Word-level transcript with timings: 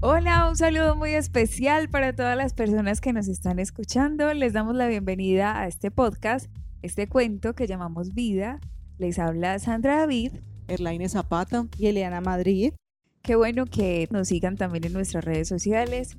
Hola, 0.00 0.48
un 0.48 0.54
saludo 0.54 0.94
muy 0.94 1.10
especial 1.14 1.88
para 1.88 2.14
todas 2.14 2.36
las 2.36 2.54
personas 2.54 3.00
que 3.00 3.12
nos 3.12 3.26
están 3.26 3.58
escuchando. 3.58 4.32
Les 4.32 4.52
damos 4.52 4.76
la 4.76 4.86
bienvenida 4.86 5.60
a 5.60 5.66
este 5.66 5.90
podcast, 5.90 6.48
este 6.82 7.08
cuento 7.08 7.54
que 7.54 7.66
llamamos 7.66 8.14
Vida. 8.14 8.60
Les 8.98 9.18
habla 9.18 9.58
Sandra 9.58 9.96
David. 9.96 10.34
Erlaine 10.68 11.08
Zapata 11.08 11.66
y 11.76 11.88
Eliana 11.88 12.20
Madrid. 12.20 12.74
Qué 13.22 13.34
bueno 13.34 13.66
que 13.66 14.06
nos 14.12 14.28
sigan 14.28 14.56
también 14.56 14.84
en 14.84 14.92
nuestras 14.92 15.24
redes 15.24 15.48
sociales. 15.48 16.16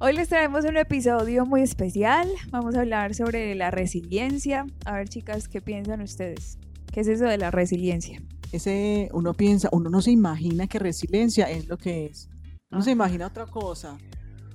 Hoy 0.00 0.12
les 0.12 0.28
traemos 0.28 0.66
un 0.66 0.76
episodio 0.76 1.46
muy 1.46 1.62
especial. 1.62 2.28
Vamos 2.50 2.74
a 2.74 2.80
hablar 2.80 3.14
sobre 3.14 3.54
la 3.54 3.70
resiliencia. 3.70 4.66
A 4.84 4.98
ver, 4.98 5.08
chicas, 5.08 5.48
¿qué 5.48 5.62
piensan 5.62 6.02
ustedes? 6.02 6.58
¿Qué 6.92 7.00
es 7.00 7.08
eso 7.08 7.24
de 7.24 7.38
la 7.38 7.50
resiliencia? 7.50 8.20
Ese, 8.52 9.08
uno 9.14 9.32
piensa, 9.32 9.70
uno 9.72 9.88
no 9.88 10.02
se 10.02 10.10
imagina 10.10 10.66
que 10.66 10.78
resiliencia 10.78 11.50
es 11.50 11.68
lo 11.68 11.78
que 11.78 12.04
es. 12.04 12.28
No 12.74 12.82
se 12.82 12.90
imagina 12.90 13.28
otra 13.28 13.46
cosa. 13.46 13.96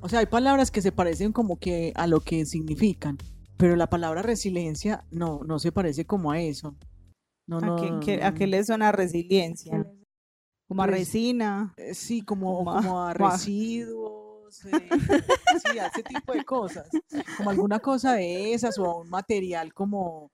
O 0.02 0.10
sea, 0.10 0.20
hay 0.20 0.26
palabras 0.26 0.72
que 0.72 0.82
se 0.82 0.92
parecen 0.92 1.32
como 1.32 1.58
que 1.58 1.94
a 1.96 2.06
lo 2.06 2.20
que 2.20 2.46
significan, 2.46 3.18
pero 3.58 3.76
la 3.76 3.90
palabra 3.90 4.22
resiliencia 4.22 5.06
no, 5.10 5.42
no 5.46 5.60
se 5.60 5.72
parece 5.72 6.06
como 6.06 6.32
a 6.32 6.40
eso. 6.40 6.76
No, 7.48 7.58
¿A, 7.58 8.00
qué, 8.02 8.24
¿A, 8.24 8.34
qué, 8.34 8.46
le 8.46 8.64
suena 8.64 8.92
resiliencia? 8.92 9.86
Como 10.68 10.84
a 10.84 10.86
pues, 10.86 11.00
resina. 11.00 11.74
Eh, 11.78 11.94
sí, 11.94 12.22
como, 12.22 12.58
como, 12.64 13.02
a, 13.02 13.14
residuos. 13.14 14.66
Eh, 14.66 14.90
sí, 15.64 15.80
a 15.80 15.88
ese 15.88 16.04
tipo 16.04 16.34
de 16.34 16.44
cosas. 16.44 16.90
Como 17.38 17.50
alguna 17.50 17.80
cosa 17.80 18.14
de 18.14 18.54
esas 18.54 18.78
o 18.78 19.00
un 19.00 19.10
material 19.10 19.74
como, 19.74 20.32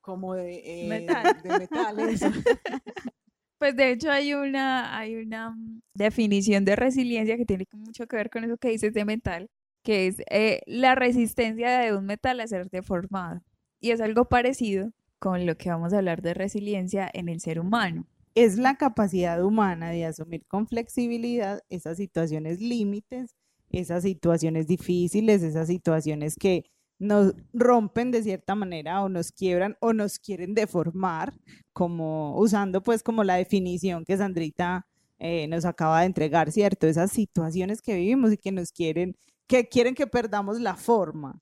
como 0.00 0.34
de, 0.34 0.62
eh, 0.64 0.88
Metal. 0.88 1.42
de 1.42 1.58
metales. 1.58 2.20
Pues 3.58 3.74
de 3.76 3.90
hecho 3.90 4.10
hay 4.10 4.34
una, 4.34 4.96
hay 4.96 5.16
una 5.16 5.50
mm, 5.50 5.80
definición 5.94 6.64
de 6.64 6.76
resiliencia 6.76 7.36
que 7.36 7.44
tiene 7.44 7.66
mucho 7.72 8.06
que 8.06 8.16
ver 8.16 8.30
con 8.30 8.44
eso 8.44 8.56
que 8.56 8.68
dices 8.68 8.94
de 8.94 9.04
metal, 9.04 9.50
que 9.82 10.06
es 10.06 10.22
eh, 10.30 10.60
la 10.66 10.94
resistencia 10.94 11.78
de 11.80 11.94
un 11.96 12.06
metal 12.06 12.40
a 12.40 12.46
ser 12.46 12.70
deformado. 12.70 13.42
Y 13.80 13.90
es 13.90 14.00
algo 14.00 14.26
parecido 14.28 14.92
con 15.18 15.46
lo 15.46 15.56
que 15.56 15.70
vamos 15.70 15.92
a 15.92 15.98
hablar 15.98 16.22
de 16.22 16.34
resiliencia 16.34 17.10
en 17.12 17.28
el 17.28 17.40
ser 17.40 17.58
humano. 17.58 18.06
Es 18.34 18.56
la 18.56 18.76
capacidad 18.76 19.42
humana 19.44 19.90
de 19.90 20.04
asumir 20.04 20.46
con 20.46 20.68
flexibilidad 20.68 21.60
esas 21.68 21.96
situaciones 21.96 22.60
límites, 22.60 23.34
esas 23.70 24.04
situaciones 24.04 24.68
difíciles, 24.68 25.42
esas 25.42 25.66
situaciones 25.66 26.36
que 26.36 26.64
nos 26.98 27.34
rompen 27.52 28.10
de 28.10 28.22
cierta 28.22 28.54
manera 28.54 29.02
o 29.02 29.08
nos 29.08 29.32
quiebran 29.32 29.76
o 29.80 29.92
nos 29.92 30.18
quieren 30.18 30.54
deformar, 30.54 31.32
como 31.72 32.38
usando 32.38 32.82
pues 32.82 33.02
como 33.02 33.24
la 33.24 33.36
definición 33.36 34.04
que 34.04 34.16
Sandrita 34.16 34.86
eh, 35.18 35.46
nos 35.48 35.64
acaba 35.64 36.00
de 36.00 36.06
entregar, 36.06 36.52
¿cierto? 36.52 36.86
Esas 36.86 37.10
situaciones 37.10 37.82
que 37.82 37.94
vivimos 37.94 38.32
y 38.32 38.38
que 38.38 38.52
nos 38.52 38.72
quieren, 38.72 39.16
que 39.46 39.68
quieren 39.68 39.94
que 39.94 40.06
perdamos 40.06 40.60
la 40.60 40.76
forma. 40.76 41.40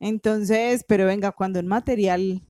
Entonces, 0.00 0.84
pero 0.86 1.06
venga, 1.06 1.32
cuando 1.32 1.60
un 1.60 1.66
material, 1.66 2.42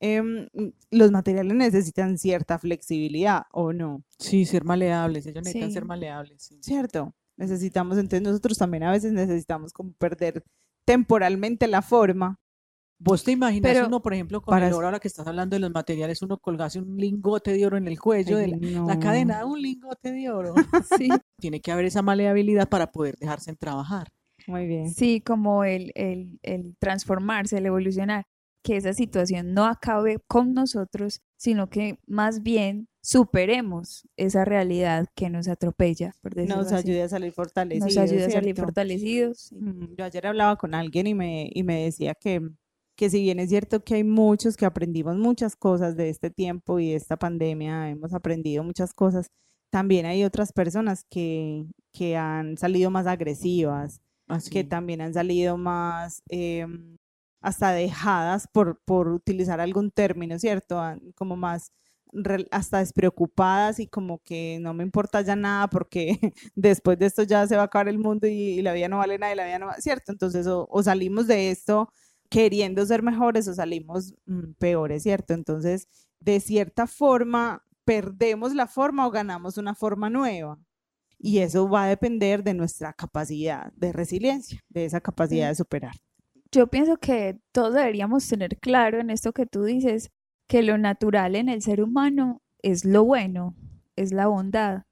em, 0.00 0.48
los 0.90 1.10
materiales 1.10 1.54
necesitan 1.54 2.18
cierta 2.18 2.58
flexibilidad 2.58 3.44
o 3.52 3.72
no. 3.72 4.04
Sí, 4.18 4.44
ser 4.44 4.64
maleables, 4.64 5.26
ellos 5.26 5.42
necesitan 5.42 5.72
ser 5.72 5.84
maleables. 5.84 6.54
¿Cierto? 6.60 7.14
Necesitamos, 7.36 7.98
entonces 7.98 8.22
nosotros 8.22 8.58
también 8.58 8.84
a 8.84 8.92
veces 8.92 9.12
necesitamos 9.12 9.72
como 9.72 9.92
perder 9.94 10.44
temporalmente 10.84 11.68
la 11.68 11.82
forma. 11.82 12.38
¿Vos 12.98 13.24
te 13.24 13.32
imaginas 13.32 13.84
uno, 13.84 14.00
por 14.00 14.14
ejemplo, 14.14 14.40
con 14.40 14.62
el 14.62 14.72
oro, 14.72 14.86
ahora 14.86 15.00
que 15.00 15.08
estás 15.08 15.26
hablando 15.26 15.56
de 15.56 15.60
los 15.60 15.72
materiales, 15.72 16.22
uno 16.22 16.38
colgase 16.38 16.78
un 16.78 16.96
lingote 16.96 17.52
de 17.52 17.66
oro 17.66 17.76
en 17.76 17.88
el 17.88 17.98
cuello 17.98 18.36
de 18.36 18.48
la, 18.48 18.98
cadena, 19.00 19.44
un 19.44 19.60
lingote 19.60 20.12
de 20.12 20.30
oro? 20.30 20.54
sí. 20.98 21.08
Tiene 21.40 21.60
que 21.60 21.72
haber 21.72 21.86
esa 21.86 22.02
maleabilidad 22.02 22.68
para 22.68 22.92
poder 22.92 23.16
dejarse 23.16 23.50
en 23.50 23.56
trabajar. 23.56 24.08
Muy 24.46 24.66
bien. 24.66 24.88
Sí, 24.88 25.20
como 25.20 25.64
el, 25.64 25.90
el, 25.96 26.38
el 26.42 26.76
transformarse, 26.78 27.58
el 27.58 27.66
evolucionar, 27.66 28.24
que 28.62 28.76
esa 28.76 28.92
situación 28.92 29.54
no 29.54 29.66
acabe 29.66 30.18
con 30.26 30.54
nosotros, 30.54 31.20
sino 31.36 31.68
que 31.68 31.98
más 32.06 32.42
bien 32.42 32.88
superemos 33.02 34.06
esa 34.16 34.44
realidad 34.44 35.06
que 35.16 35.28
nos 35.28 35.48
atropella. 35.48 36.12
Por 36.22 36.36
nos 36.36 36.72
ayude 36.72 37.02
a 37.02 37.08
salir 37.08 37.32
fortalecidos. 37.32 37.94
Nos 37.94 37.98
ayude 37.98 38.24
a 38.24 38.30
salir 38.30 38.56
fortalecidos. 38.56 39.52
Mm, 39.52 39.94
yo 39.98 40.04
ayer 40.04 40.26
hablaba 40.26 40.56
con 40.56 40.74
alguien 40.74 41.08
y 41.08 41.14
me, 41.14 41.50
y 41.52 41.64
me 41.64 41.84
decía 41.84 42.14
que, 42.14 42.40
que 42.96 43.10
si 43.10 43.20
bien 43.20 43.40
es 43.40 43.48
cierto 43.48 43.82
que 43.82 43.96
hay 43.96 44.04
muchos 44.04 44.56
que 44.56 44.66
aprendimos 44.66 45.16
muchas 45.16 45.56
cosas 45.56 45.96
de 45.96 46.08
este 46.08 46.30
tiempo 46.30 46.78
y 46.78 46.90
de 46.90 46.96
esta 46.96 47.16
pandemia, 47.16 47.90
hemos 47.90 48.14
aprendido 48.14 48.62
muchas 48.62 48.94
cosas, 48.94 49.26
también 49.70 50.06
hay 50.06 50.22
otras 50.22 50.52
personas 50.52 51.04
que, 51.10 51.66
que 51.92 52.16
han 52.16 52.56
salido 52.56 52.90
más 52.90 53.06
agresivas, 53.08 54.00
ah, 54.28 54.38
que 54.48 54.62
también 54.62 55.00
han 55.00 55.14
salido 55.14 55.56
más... 55.56 56.22
Em, 56.28 56.98
hasta 57.42 57.72
dejadas 57.72 58.48
por, 58.52 58.80
por 58.84 59.08
utilizar 59.08 59.60
algún 59.60 59.90
término, 59.90 60.38
¿cierto? 60.38 60.80
Como 61.14 61.36
más 61.36 61.72
hasta 62.50 62.78
despreocupadas 62.78 63.80
y 63.80 63.86
como 63.86 64.18
que 64.22 64.58
no 64.60 64.74
me 64.74 64.84
importa 64.84 65.22
ya 65.22 65.36
nada 65.36 65.68
porque 65.68 66.18
después 66.54 66.98
de 66.98 67.06
esto 67.06 67.22
ya 67.22 67.46
se 67.46 67.56
va 67.56 67.62
a 67.62 67.64
acabar 67.66 67.88
el 67.88 67.98
mundo 67.98 68.26
y, 68.26 68.60
la 68.62 68.72
vida 68.72 68.88
no 68.88 68.98
vale 68.98 69.18
nada 69.18 69.32
y 69.32 69.36
la 69.36 69.46
vida 69.46 69.58
no 69.58 69.66
va, 69.66 69.76
¿cierto? 69.80 70.12
Entonces 70.12 70.46
o, 70.46 70.82
salimos 70.82 71.26
de 71.26 71.50
esto 71.50 71.90
queriendo 72.28 72.84
ser 72.86 73.02
mejores 73.02 73.48
o 73.48 73.54
salimos 73.54 74.14
mm, 74.26 74.52
peores, 74.58 75.02
¿cierto? 75.02 75.34
Entonces, 75.34 75.88
de 76.20 76.40
cierta 76.40 76.86
forma, 76.86 77.64
perdemos 77.84 78.54
la 78.54 78.66
forma 78.66 79.06
o 79.06 79.10
ganamos 79.10 79.58
una 79.58 79.74
forma 79.74 80.10
nueva. 80.10 80.58
Y 81.18 81.38
eso 81.38 81.68
va 81.68 81.84
a 81.84 81.88
depender 81.88 82.42
de 82.42 82.54
nuestra 82.54 82.92
capacidad 82.94 83.72
de 83.74 83.92
resiliencia, 83.92 84.60
de 84.68 84.86
esa 84.86 85.00
capacidad 85.00 85.48
de 85.48 85.54
superar. 85.54 85.94
Yo 86.54 86.66
pienso 86.66 86.98
que 86.98 87.38
todos 87.50 87.72
deberíamos 87.72 88.28
tener 88.28 88.58
claro 88.58 89.00
en 89.00 89.08
esto 89.08 89.32
que 89.32 89.46
tú 89.46 89.64
dices, 89.64 90.10
que 90.48 90.62
lo 90.62 90.76
natural 90.76 91.34
en 91.34 91.48
el 91.48 91.62
ser 91.62 91.82
humano 91.82 92.42
es 92.62 92.84
lo 92.84 93.04
bueno, 93.04 93.56
es 93.96 94.12
la 94.12 94.26
bondad, 94.26 94.82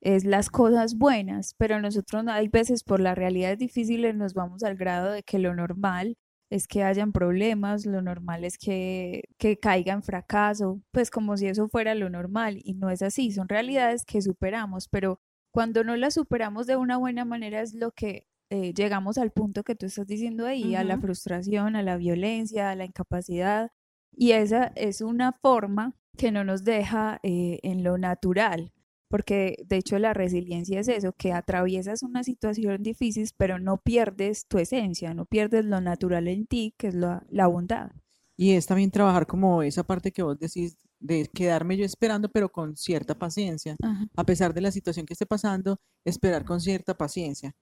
es 0.00 0.24
las 0.24 0.50
cosas 0.50 0.98
buenas, 0.98 1.54
pero 1.56 1.80
nosotros 1.80 2.26
hay 2.28 2.48
veces 2.48 2.82
por 2.82 2.98
las 2.98 3.16
realidades 3.16 3.58
difíciles 3.58 4.16
nos 4.16 4.34
vamos 4.34 4.64
al 4.64 4.76
grado 4.76 5.12
de 5.12 5.22
que 5.22 5.38
lo 5.38 5.54
normal 5.54 6.16
es 6.50 6.66
que 6.66 6.82
hayan 6.82 7.12
problemas, 7.12 7.86
lo 7.86 8.02
normal 8.02 8.44
es 8.44 8.58
que, 8.58 9.22
que 9.38 9.56
caiga 9.58 9.92
en 9.92 10.02
fracaso, 10.02 10.80
pues 10.90 11.10
como 11.10 11.36
si 11.36 11.46
eso 11.46 11.68
fuera 11.68 11.94
lo 11.94 12.10
normal 12.10 12.58
y 12.64 12.74
no 12.74 12.90
es 12.90 13.02
así, 13.02 13.30
son 13.30 13.48
realidades 13.48 14.04
que 14.04 14.20
superamos, 14.20 14.88
pero 14.88 15.20
cuando 15.52 15.84
no 15.84 15.96
las 15.96 16.14
superamos 16.14 16.66
de 16.66 16.76
una 16.76 16.96
buena 16.96 17.24
manera 17.24 17.60
es 17.60 17.74
lo 17.74 17.92
que 17.92 18.26
eh, 18.50 18.72
llegamos 18.74 19.18
al 19.18 19.30
punto 19.30 19.62
que 19.62 19.74
tú 19.74 19.86
estás 19.86 20.06
diciendo 20.06 20.46
ahí, 20.46 20.74
a 20.74 20.84
la 20.84 20.98
frustración, 20.98 21.76
a 21.76 21.82
la 21.82 21.96
violencia, 21.96 22.70
a 22.70 22.76
la 22.76 22.84
incapacidad, 22.84 23.70
y 24.12 24.32
esa 24.32 24.72
es 24.74 25.00
una 25.00 25.32
forma 25.32 25.94
que 26.16 26.32
no 26.32 26.44
nos 26.44 26.64
deja 26.64 27.20
eh, 27.22 27.60
en 27.62 27.84
lo 27.84 27.98
natural, 27.98 28.72
porque 29.08 29.56
de 29.66 29.76
hecho 29.76 29.98
la 29.98 30.14
resiliencia 30.14 30.80
es 30.80 30.88
eso, 30.88 31.12
que 31.12 31.32
atraviesas 31.32 32.02
una 32.02 32.24
situación 32.24 32.82
difícil, 32.82 33.28
pero 33.36 33.58
no 33.58 33.78
pierdes 33.78 34.46
tu 34.46 34.58
esencia, 34.58 35.14
no 35.14 35.26
pierdes 35.26 35.64
lo 35.64 35.80
natural 35.80 36.28
en 36.28 36.46
ti, 36.46 36.74
que 36.76 36.88
es 36.88 36.94
la, 36.94 37.24
la 37.30 37.46
bondad. 37.46 37.92
Y 38.36 38.52
es 38.52 38.66
también 38.66 38.90
trabajar 38.90 39.26
como 39.26 39.62
esa 39.62 39.82
parte 39.82 40.12
que 40.12 40.22
vos 40.22 40.38
decís, 40.38 40.76
de 41.00 41.28
quedarme 41.32 41.76
yo 41.76 41.84
esperando, 41.84 42.28
pero 42.28 42.50
con 42.50 42.76
cierta 42.76 43.16
paciencia, 43.16 43.76
a 44.16 44.24
pesar 44.24 44.54
de 44.54 44.60
la 44.60 44.70
situación 44.70 45.06
que 45.06 45.14
esté 45.14 45.26
pasando, 45.26 45.80
esperar 46.04 46.44
con 46.44 46.60
cierta 46.60 46.96
paciencia. 46.96 47.54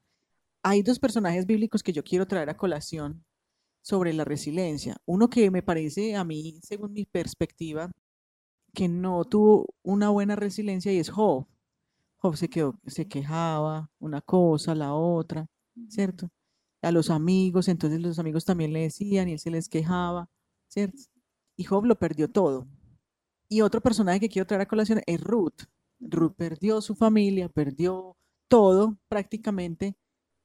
Hay 0.62 0.82
dos 0.82 0.98
personajes 0.98 1.46
bíblicos 1.46 1.82
que 1.82 1.92
yo 1.92 2.02
quiero 2.02 2.26
traer 2.26 2.50
a 2.50 2.56
colación 2.56 3.24
sobre 3.82 4.12
la 4.12 4.24
resiliencia. 4.24 4.96
Uno 5.06 5.30
que 5.30 5.50
me 5.50 5.62
parece 5.62 6.16
a 6.16 6.24
mí, 6.24 6.58
según 6.62 6.92
mi 6.92 7.04
perspectiva, 7.04 7.90
que 8.74 8.88
no 8.88 9.24
tuvo 9.24 9.66
una 9.82 10.10
buena 10.10 10.36
resiliencia 10.36 10.92
y 10.92 10.98
es 10.98 11.10
Job. 11.10 11.46
Job 12.18 12.36
se, 12.36 12.48
quedó, 12.48 12.78
se 12.86 13.06
quejaba 13.08 13.90
una 13.98 14.20
cosa, 14.20 14.74
la 14.74 14.94
otra, 14.94 15.46
¿cierto? 15.88 16.28
A 16.82 16.92
los 16.92 17.10
amigos, 17.10 17.68
entonces 17.68 18.00
los 18.00 18.18
amigos 18.18 18.44
también 18.44 18.72
le 18.72 18.82
decían 18.82 19.28
y 19.28 19.32
él 19.32 19.38
se 19.38 19.50
les 19.50 19.68
quejaba, 19.68 20.28
¿cierto? 20.68 20.98
Y 21.56 21.64
Job 21.64 21.84
lo 21.84 21.96
perdió 21.96 22.30
todo. 22.30 22.66
Y 23.48 23.60
otro 23.60 23.80
personaje 23.80 24.20
que 24.20 24.28
quiero 24.28 24.46
traer 24.46 24.62
a 24.62 24.68
colación 24.68 25.00
es 25.06 25.20
Ruth. 25.20 25.62
Ruth 26.00 26.34
perdió 26.36 26.80
su 26.80 26.94
familia, 26.94 27.48
perdió 27.48 28.16
todo 28.48 28.98
prácticamente, 29.08 29.96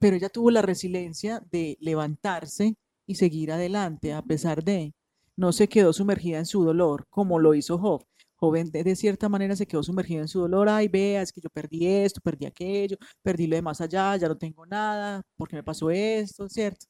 pero 0.01 0.15
ella 0.15 0.29
tuvo 0.29 0.49
la 0.49 0.63
resiliencia 0.63 1.43
de 1.51 1.77
levantarse 1.79 2.75
y 3.05 3.15
seguir 3.15 3.51
adelante 3.51 4.13
a 4.13 4.23
pesar 4.23 4.63
de, 4.63 4.95
no 5.37 5.51
se 5.51 5.69
quedó 5.69 5.93
sumergida 5.93 6.39
en 6.39 6.47
su 6.47 6.63
dolor 6.63 7.05
como 7.11 7.37
lo 7.37 7.53
hizo 7.53 7.77
Job. 7.77 8.03
Joven 8.35 8.71
de, 8.71 8.95
cierta 8.95 9.29
manera 9.29 9.55
se 9.55 9.67
quedó 9.67 9.83
sumergida 9.83 10.21
en 10.21 10.27
su 10.27 10.39
dolor, 10.39 10.67
ay, 10.69 10.87
vea, 10.87 11.21
es 11.21 11.31
que 11.31 11.39
yo 11.39 11.49
perdí 11.51 11.85
esto, 11.85 12.19
perdí 12.19 12.47
aquello, 12.47 12.97
perdí 13.21 13.45
lo 13.45 13.55
de 13.55 13.61
más 13.61 13.79
allá, 13.79 14.17
ya 14.17 14.27
no 14.27 14.35
tengo 14.35 14.65
nada, 14.65 15.21
porque 15.37 15.55
me 15.55 15.61
pasó 15.61 15.91
esto, 15.91 16.49
¿cierto? 16.49 16.87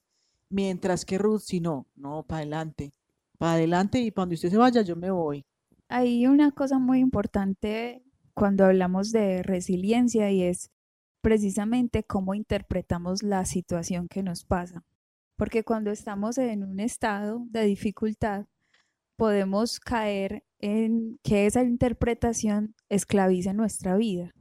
Mientras 0.49 1.03
que 1.03 1.17
Ruth, 1.17 1.41
si 1.41 1.59
no, 1.59 1.87
no, 1.95 2.23
para 2.23 2.39
adelante, 2.39 2.93
para 3.37 3.55
adelante 3.55 3.99
y 3.99 4.11
cuando 4.11 4.35
usted 4.35 4.49
se 4.49 4.57
vaya, 4.57 4.83
yo 4.83 4.95
me 4.95 5.11
voy. 5.11 5.43
Hay 5.89 6.27
una 6.27 6.51
cosa 6.51 6.79
muy 6.79 6.99
importante 6.99 8.01
cuando 8.33 8.63
hablamos 8.63 9.11
de 9.11 9.43
resiliencia 9.43 10.31
y 10.31 10.43
es 10.43 10.71
precisamente 11.21 12.03
cómo 12.03 12.33
interpretamos 12.33 13.23
la 13.23 13.45
situación 13.45 14.07
que 14.07 14.23
nos 14.23 14.43
pasa. 14.43 14.83
Porque 15.35 15.63
cuando 15.63 15.91
estamos 15.91 16.37
en 16.37 16.63
un 16.63 16.79
estado 16.79 17.45
de 17.49 17.63
dificultad, 17.65 18.45
podemos 19.15 19.79
caer 19.79 20.43
en 20.59 21.19
que 21.23 21.45
esa 21.45 21.63
interpretación 21.63 22.75
esclaviza 22.89 23.53
nuestra 23.53 23.95
vida. 23.95 24.33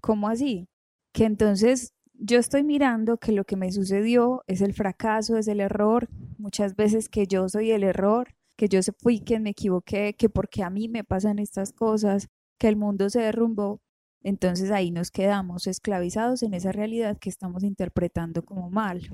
¿Cómo 0.00 0.28
así? 0.28 0.68
Que 1.12 1.24
entonces 1.24 1.94
yo 2.14 2.38
estoy 2.38 2.64
mirando 2.64 3.18
que 3.18 3.32
lo 3.32 3.44
que 3.44 3.56
me 3.56 3.70
sucedió 3.72 4.42
es 4.46 4.60
el 4.60 4.74
fracaso, 4.74 5.36
es 5.36 5.48
el 5.48 5.60
error, 5.60 6.08
muchas 6.38 6.76
veces 6.76 7.08
que 7.08 7.26
yo 7.26 7.48
soy 7.48 7.70
el 7.70 7.84
error, 7.84 8.34
que 8.56 8.68
yo 8.68 8.80
fui 8.98 9.20
quien 9.20 9.44
me 9.44 9.50
equivoqué, 9.50 10.14
que 10.14 10.28
porque 10.28 10.62
a 10.62 10.70
mí 10.70 10.88
me 10.88 11.04
pasan 11.04 11.38
estas 11.38 11.72
cosas, 11.72 12.28
que 12.58 12.68
el 12.68 12.76
mundo 12.76 13.08
se 13.08 13.20
derrumbó, 13.20 13.80
entonces 14.22 14.70
ahí 14.70 14.90
nos 14.90 15.10
quedamos 15.10 15.66
esclavizados 15.66 16.42
en 16.42 16.54
esa 16.54 16.72
realidad 16.72 17.18
que 17.18 17.28
estamos 17.28 17.64
interpretando 17.64 18.44
como 18.44 18.70
mal. 18.70 19.10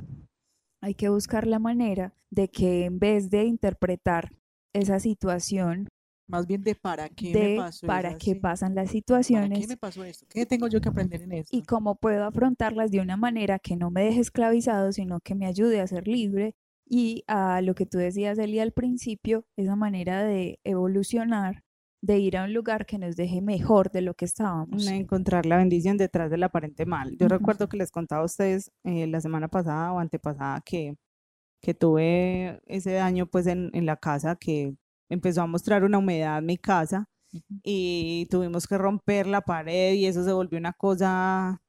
Hay 0.83 0.95
que 0.95 1.09
buscar 1.09 1.47
la 1.47 1.59
manera 1.59 2.15
de 2.31 2.49
que 2.49 2.85
en 2.85 2.99
vez 2.99 3.31
de 3.31 3.45
interpretar 3.45 4.31
esa 4.75 5.01
situación. 5.01 5.89
Más 6.27 6.47
bien 6.47 6.63
de 6.63 6.75
para 6.75 7.09
qué 7.09 7.33
me 7.35 7.57
pasó 7.57 7.87
para 7.87 8.17
qué 8.17 8.35
pasan 8.35 8.75
las 8.75 8.91
situaciones. 8.91 9.61
qué 9.61 9.67
me 9.67 9.77
pasó 9.77 10.05
esto? 10.05 10.27
¿Qué 10.29 10.47
tengo 10.47 10.69
yo 10.69 10.81
que 10.81 10.89
aprender 10.89 11.23
en 11.23 11.33
esto? 11.33 11.57
Y 11.57 11.63
cómo 11.63 11.97
puedo 11.97 12.25
afrontarlas 12.25 12.91
de 12.91 13.01
una 13.01 13.17
manera 13.17 13.59
que 13.59 13.77
no 13.77 13.91
me 13.91 14.05
deje 14.05 14.21
esclavizado, 14.21 14.93
sino 14.93 15.21
que 15.21 15.35
me 15.35 15.47
ayude 15.47 15.81
a 15.81 15.87
ser 15.87 16.09
libre. 16.09 16.55
Y 16.87 17.25
a 17.27 17.63
lo 17.63 17.75
que 17.75 17.87
tú 17.87 17.97
decías, 17.97 18.39
Eli, 18.39 18.59
al 18.59 18.73
principio, 18.73 19.47
esa 19.57 19.75
manera 19.75 20.23
de 20.23 20.61
evolucionar, 20.65 21.64
de 22.05 22.19
ir 22.19 22.37
a 22.37 22.45
un 22.45 22.53
lugar 22.53 22.85
que 22.85 22.99
nos 22.99 23.17
deje 23.17 23.41
mejor 23.41 23.91
de 23.91 24.03
lo 24.03 24.15
que 24.15 24.27
estábamos. 24.27 24.87
Encontrar 24.87 25.47
la 25.47 25.57
bendición 25.57 25.97
detrás 25.97 26.31
del 26.31 26.43
aparente 26.43 26.85
mal. 26.85 27.17
Yo 27.19 27.29
recuerdo 27.29 27.67
que 27.67 27.79
les 27.79 27.91
contaba 27.91 28.23
a 28.23 28.27
ustedes 28.27 28.71
eh, 28.85 29.07
la 29.07 29.23
semana 29.23 29.49
pasada 29.49 29.93
o 29.93 29.99
antepasada 29.99 30.61
que 30.61 30.97
que 31.63 31.73
tuve 31.73 32.61
ese 32.67 32.93
daño 32.93 33.27
pues 33.27 33.47
en, 33.47 33.71
en, 33.73 33.87
la 33.87 33.97
casa 33.97 34.37
que 34.37 34.77
empezó 35.09 35.41
a 35.41 35.47
mostrar 35.47 35.83
una 35.83 35.97
humedad 35.97 36.39
en 36.39 36.45
mi 36.45 36.59
casa 36.59 37.07
y 37.63 38.29
tuvimos 38.31 38.67
que 38.67 38.77
romper 38.77 39.27
la 39.27 39.41
pared 39.41 39.95
y 39.95 40.05
eso 40.05 40.23
se 40.25 40.33
volvió 40.35 40.59
una 40.59 40.75
cosa 40.75 41.63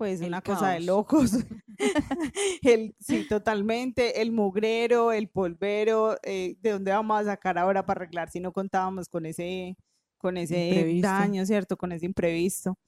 pues 0.00 0.22
una 0.22 0.40
cosa 0.40 0.70
de 0.70 0.80
locos. 0.80 1.32
el, 2.62 2.94
sí, 2.98 3.28
totalmente. 3.28 4.22
El 4.22 4.32
mugrero, 4.32 5.12
el 5.12 5.28
polvero, 5.28 6.16
eh, 6.22 6.56
¿de 6.62 6.70
dónde 6.70 6.90
vamos 6.90 7.20
a 7.20 7.24
sacar 7.24 7.58
ahora 7.58 7.84
para 7.84 7.98
arreglar 8.00 8.30
si 8.30 8.40
no 8.40 8.50
contábamos 8.50 9.10
con 9.10 9.26
ese, 9.26 9.76
con 10.16 10.38
ese 10.38 10.98
daño, 11.02 11.44
¿cierto? 11.44 11.76
Con 11.76 11.92
ese 11.92 12.06
imprevisto. 12.06 12.78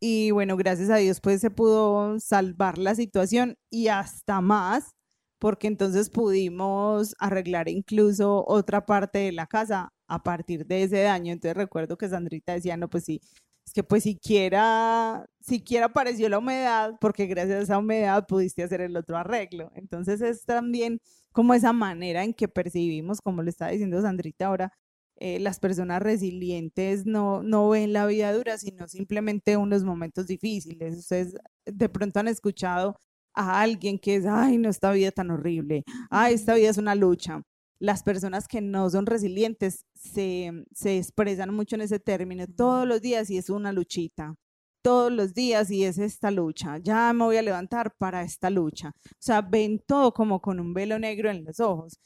Y 0.00 0.32
bueno, 0.32 0.56
gracias 0.56 0.90
a 0.90 0.96
Dios, 0.96 1.20
pues 1.20 1.40
se 1.40 1.52
pudo 1.52 2.18
salvar 2.18 2.78
la 2.78 2.96
situación 2.96 3.56
y 3.70 3.86
hasta 3.86 4.40
más 4.40 4.96
porque 5.38 5.68
entonces 5.68 6.10
pudimos 6.10 7.14
arreglar 7.20 7.68
incluso 7.68 8.44
otra 8.48 8.86
parte 8.86 9.20
de 9.20 9.30
la 9.30 9.46
casa 9.46 9.92
a 10.08 10.24
partir 10.24 10.66
de 10.66 10.82
ese 10.82 11.02
daño. 11.02 11.32
Entonces 11.32 11.56
recuerdo 11.56 11.96
que 11.96 12.08
Sandrita 12.08 12.54
decía, 12.54 12.76
no, 12.76 12.90
pues 12.90 13.04
sí, 13.04 13.20
es 13.68 13.74
que 13.74 13.82
pues 13.82 14.04
siquiera, 14.04 15.26
siquiera 15.40 15.86
apareció 15.86 16.28
la 16.30 16.38
humedad, 16.38 16.94
porque 17.00 17.26
gracias 17.26 17.58
a 17.58 17.62
esa 17.62 17.78
humedad 17.78 18.26
pudiste 18.26 18.62
hacer 18.62 18.80
el 18.80 18.96
otro 18.96 19.18
arreglo. 19.18 19.70
Entonces 19.74 20.22
es 20.22 20.44
también 20.46 21.00
como 21.32 21.52
esa 21.52 21.74
manera 21.74 22.24
en 22.24 22.32
que 22.32 22.48
percibimos, 22.48 23.20
como 23.20 23.42
le 23.42 23.50
estaba 23.50 23.70
diciendo 23.70 24.00
Sandrita 24.00 24.46
ahora, 24.46 24.72
eh, 25.16 25.38
las 25.40 25.60
personas 25.60 26.00
resilientes 26.00 27.04
no, 27.04 27.42
no 27.42 27.68
ven 27.68 27.92
la 27.92 28.06
vida 28.06 28.32
dura, 28.32 28.56
sino 28.56 28.88
simplemente 28.88 29.58
unos 29.58 29.84
momentos 29.84 30.26
difíciles. 30.26 30.96
Ustedes 30.96 31.34
de 31.66 31.88
pronto 31.90 32.20
han 32.20 32.28
escuchado 32.28 32.96
a 33.34 33.60
alguien 33.60 33.98
que 33.98 34.16
es, 34.16 34.24
ay, 34.26 34.56
no, 34.56 34.70
esta 34.70 34.92
vida 34.92 35.10
tan 35.10 35.30
horrible, 35.30 35.84
ay, 36.10 36.34
esta 36.34 36.54
vida 36.54 36.70
es 36.70 36.78
una 36.78 36.94
lucha. 36.94 37.42
Las 37.80 38.02
personas 38.02 38.48
que 38.48 38.60
no 38.60 38.90
son 38.90 39.06
resilientes 39.06 39.86
se, 39.94 40.64
se 40.72 40.98
expresan 40.98 41.54
mucho 41.54 41.76
en 41.76 41.82
ese 41.82 42.00
término 42.00 42.46
todos 42.46 42.86
los 42.86 43.00
días 43.00 43.30
y 43.30 43.38
es 43.38 43.50
una 43.50 43.72
luchita 43.72 44.34
todos 44.82 45.12
los 45.12 45.34
días 45.34 45.70
y 45.70 45.84
es 45.84 45.98
esta 45.98 46.30
lucha. 46.30 46.78
Ya 46.78 47.12
me 47.12 47.24
voy 47.24 47.36
a 47.36 47.42
levantar 47.42 47.94
para 47.96 48.22
esta 48.22 48.50
lucha. 48.50 48.94
O 49.04 49.16
sea, 49.18 49.42
ven 49.42 49.82
todo 49.86 50.14
como 50.14 50.40
con 50.40 50.60
un 50.60 50.72
velo 50.72 50.98
negro 50.98 51.30
en 51.30 51.44
los 51.44 51.60
ojos. 51.60 52.00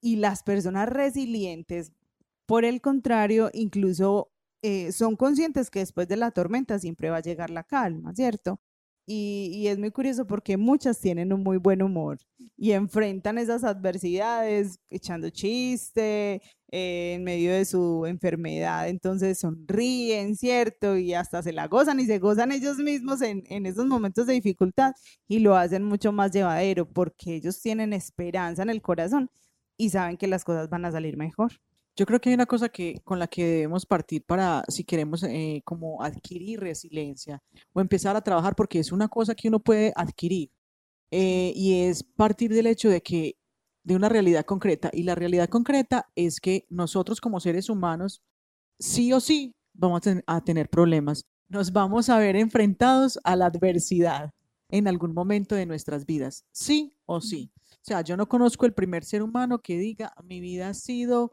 Y 0.00 0.16
las 0.16 0.42
personas 0.42 0.88
resilientes, 0.88 1.92
por 2.46 2.64
el 2.64 2.80
contrario, 2.80 3.50
incluso 3.52 4.32
eh, 4.62 4.92
son 4.92 5.16
conscientes 5.16 5.70
que 5.70 5.80
después 5.80 6.08
de 6.08 6.16
la 6.16 6.30
tormenta 6.32 6.78
siempre 6.78 7.10
va 7.10 7.18
a 7.18 7.22
llegar 7.22 7.50
la 7.50 7.64
calma, 7.64 8.14
¿cierto? 8.14 8.60
Y, 9.08 9.66
es 9.68 9.78
muy 9.78 9.92
curioso 9.92 10.26
porque 10.26 10.56
muchas 10.56 11.00
tienen 11.00 11.32
un 11.32 11.42
muy 11.42 11.58
buen 11.58 11.80
humor 11.80 12.18
y 12.56 12.72
enfrentan 12.72 13.38
esas 13.38 13.62
adversidades 13.62 14.80
echando 14.90 15.30
chiste 15.30 16.42
eh, 16.72 17.14
en 17.14 17.22
medio 17.22 17.52
de 17.52 17.64
su 17.64 18.04
enfermedad. 18.06 18.88
Entonces 18.88 19.38
sonríen, 19.38 20.34
¿cierto? 20.36 20.96
Y 20.96 21.14
hasta 21.14 21.42
se 21.42 21.52
la 21.52 21.68
gozan 21.68 22.00
y 22.00 22.06
se 22.06 22.18
gozan 22.18 22.50
ellos 22.50 22.78
mismos 22.78 23.22
en, 23.22 23.44
en 23.48 23.66
esos 23.66 23.86
momentos 23.86 24.26
de 24.26 24.34
dificultad 24.34 24.92
y 25.28 25.38
lo 25.38 25.54
hacen 25.56 25.84
mucho 25.84 26.10
más 26.10 26.32
llevadero 26.32 26.88
porque 26.88 27.36
ellos 27.36 27.60
tienen 27.60 27.92
esperanza 27.92 28.62
en 28.62 28.70
el 28.70 28.82
corazón 28.82 29.30
y 29.76 29.90
saben 29.90 30.16
que 30.16 30.26
las 30.26 30.44
cosas 30.44 30.68
van 30.68 30.84
a 30.84 30.92
salir 30.92 31.16
mejor. 31.16 31.52
Yo 31.96 32.04
creo 32.04 32.20
que 32.20 32.28
hay 32.28 32.34
una 32.34 32.46
cosa 32.46 32.68
que, 32.68 33.00
con 33.04 33.18
la 33.18 33.26
que 33.26 33.44
debemos 33.44 33.86
partir 33.86 34.22
para, 34.22 34.62
si 34.68 34.84
queremos 34.84 35.22
eh, 35.22 35.62
como 35.64 36.02
adquirir 36.02 36.60
resiliencia 36.60 37.42
o 37.72 37.80
empezar 37.80 38.14
a 38.16 38.20
trabajar, 38.20 38.54
porque 38.54 38.78
es 38.78 38.92
una 38.92 39.08
cosa 39.08 39.34
que 39.34 39.48
uno 39.48 39.60
puede 39.60 39.92
adquirir, 39.96 40.50
eh, 41.10 41.52
y 41.56 41.84
es 41.84 42.02
partir 42.02 42.52
del 42.52 42.66
hecho 42.66 42.90
de 42.90 43.00
que, 43.00 43.38
de 43.82 43.96
una 43.96 44.10
realidad 44.10 44.44
concreta, 44.44 44.90
y 44.92 45.04
la 45.04 45.14
realidad 45.14 45.48
concreta 45.48 46.10
es 46.14 46.38
que 46.38 46.66
nosotros 46.68 47.20
como 47.20 47.40
seres 47.40 47.70
humanos, 47.70 48.22
sí 48.78 49.12
o 49.14 49.20
sí, 49.20 49.54
vamos 49.72 50.02
a 50.26 50.40
tener 50.42 50.68
problemas, 50.68 51.24
nos 51.48 51.72
vamos 51.72 52.10
a 52.10 52.18
ver 52.18 52.36
enfrentados 52.36 53.18
a 53.24 53.36
la 53.36 53.46
adversidad 53.46 54.32
en 54.68 54.88
algún 54.88 55.14
momento 55.14 55.54
de 55.54 55.64
nuestras 55.64 56.04
vidas, 56.04 56.44
sí 56.52 56.94
o 57.06 57.22
sí. 57.22 57.52
O 57.54 57.84
sea, 57.88 58.02
yo 58.02 58.16
no 58.16 58.28
conozco 58.28 58.66
el 58.66 58.74
primer 58.74 59.04
ser 59.04 59.22
humano 59.22 59.62
que 59.62 59.78
diga, 59.78 60.12
mi 60.24 60.40
vida 60.40 60.70
ha 60.70 60.74
sido 60.74 61.32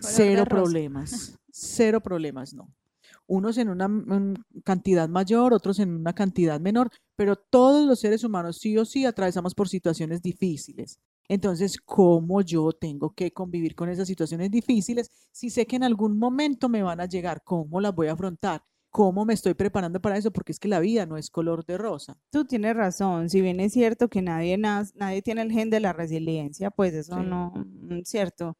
cero 0.00 0.44
problemas, 0.48 1.38
cero 1.50 2.00
problemas, 2.00 2.54
no. 2.54 2.72
Unos 3.28 3.58
en 3.58 3.68
una, 3.68 3.90
cantidad 4.64 5.08
mayor, 5.08 5.52
otros 5.52 5.80
en 5.80 5.90
una 5.90 6.12
cantidad 6.12 6.60
menor, 6.60 6.90
pero 7.16 7.34
todos 7.34 7.86
los 7.86 7.98
seres 7.98 8.22
humanos 8.22 8.58
sí 8.58 8.78
o 8.78 8.84
sí 8.84 9.04
atravesamos 9.04 9.54
por 9.54 9.68
situaciones 9.68 10.22
difíciles. 10.22 11.00
Entonces, 11.28 11.76
¿cómo 11.84 12.40
yo 12.40 12.70
tengo 12.70 13.12
que 13.12 13.32
convivir 13.32 13.74
con 13.74 13.88
esas 13.88 14.06
situaciones 14.06 14.50
difíciles 14.52 15.10
si 15.32 15.50
sé 15.50 15.66
que 15.66 15.74
en 15.74 15.82
algún 15.82 16.18
momento 16.18 16.68
me 16.68 16.84
van 16.84 17.00
a 17.00 17.06
llegar? 17.06 17.42
¿Cómo 17.42 17.80
las 17.80 17.92
voy 17.92 18.06
a 18.06 18.12
afrontar? 18.12 18.62
¿Cómo 18.90 19.24
me 19.24 19.34
estoy 19.34 19.54
preparando 19.54 20.00
para 20.00 20.16
eso? 20.16 20.30
Porque 20.30 20.52
es 20.52 20.60
que 20.60 20.68
la 20.68 20.78
vida 20.78 21.04
no 21.04 21.16
es 21.16 21.28
color 21.28 21.66
de 21.66 21.76
rosa. 21.76 22.16
Tú 22.30 22.44
tienes 22.44 22.76
razón. 22.76 23.28
Si 23.28 23.40
bien 23.40 23.58
es 23.58 23.72
cierto 23.72 24.08
que 24.08 24.22
nadie, 24.22 24.56
nadie 24.56 25.20
tiene 25.20 25.42
el 25.42 25.50
gen 25.50 25.68
de 25.68 25.80
la 25.80 25.92
resiliencia, 25.92 26.70
pues 26.70 26.94
eso 26.94 27.22
no 27.22 27.52
es 27.90 27.98
mm, 27.98 28.04
cierto 28.04 28.56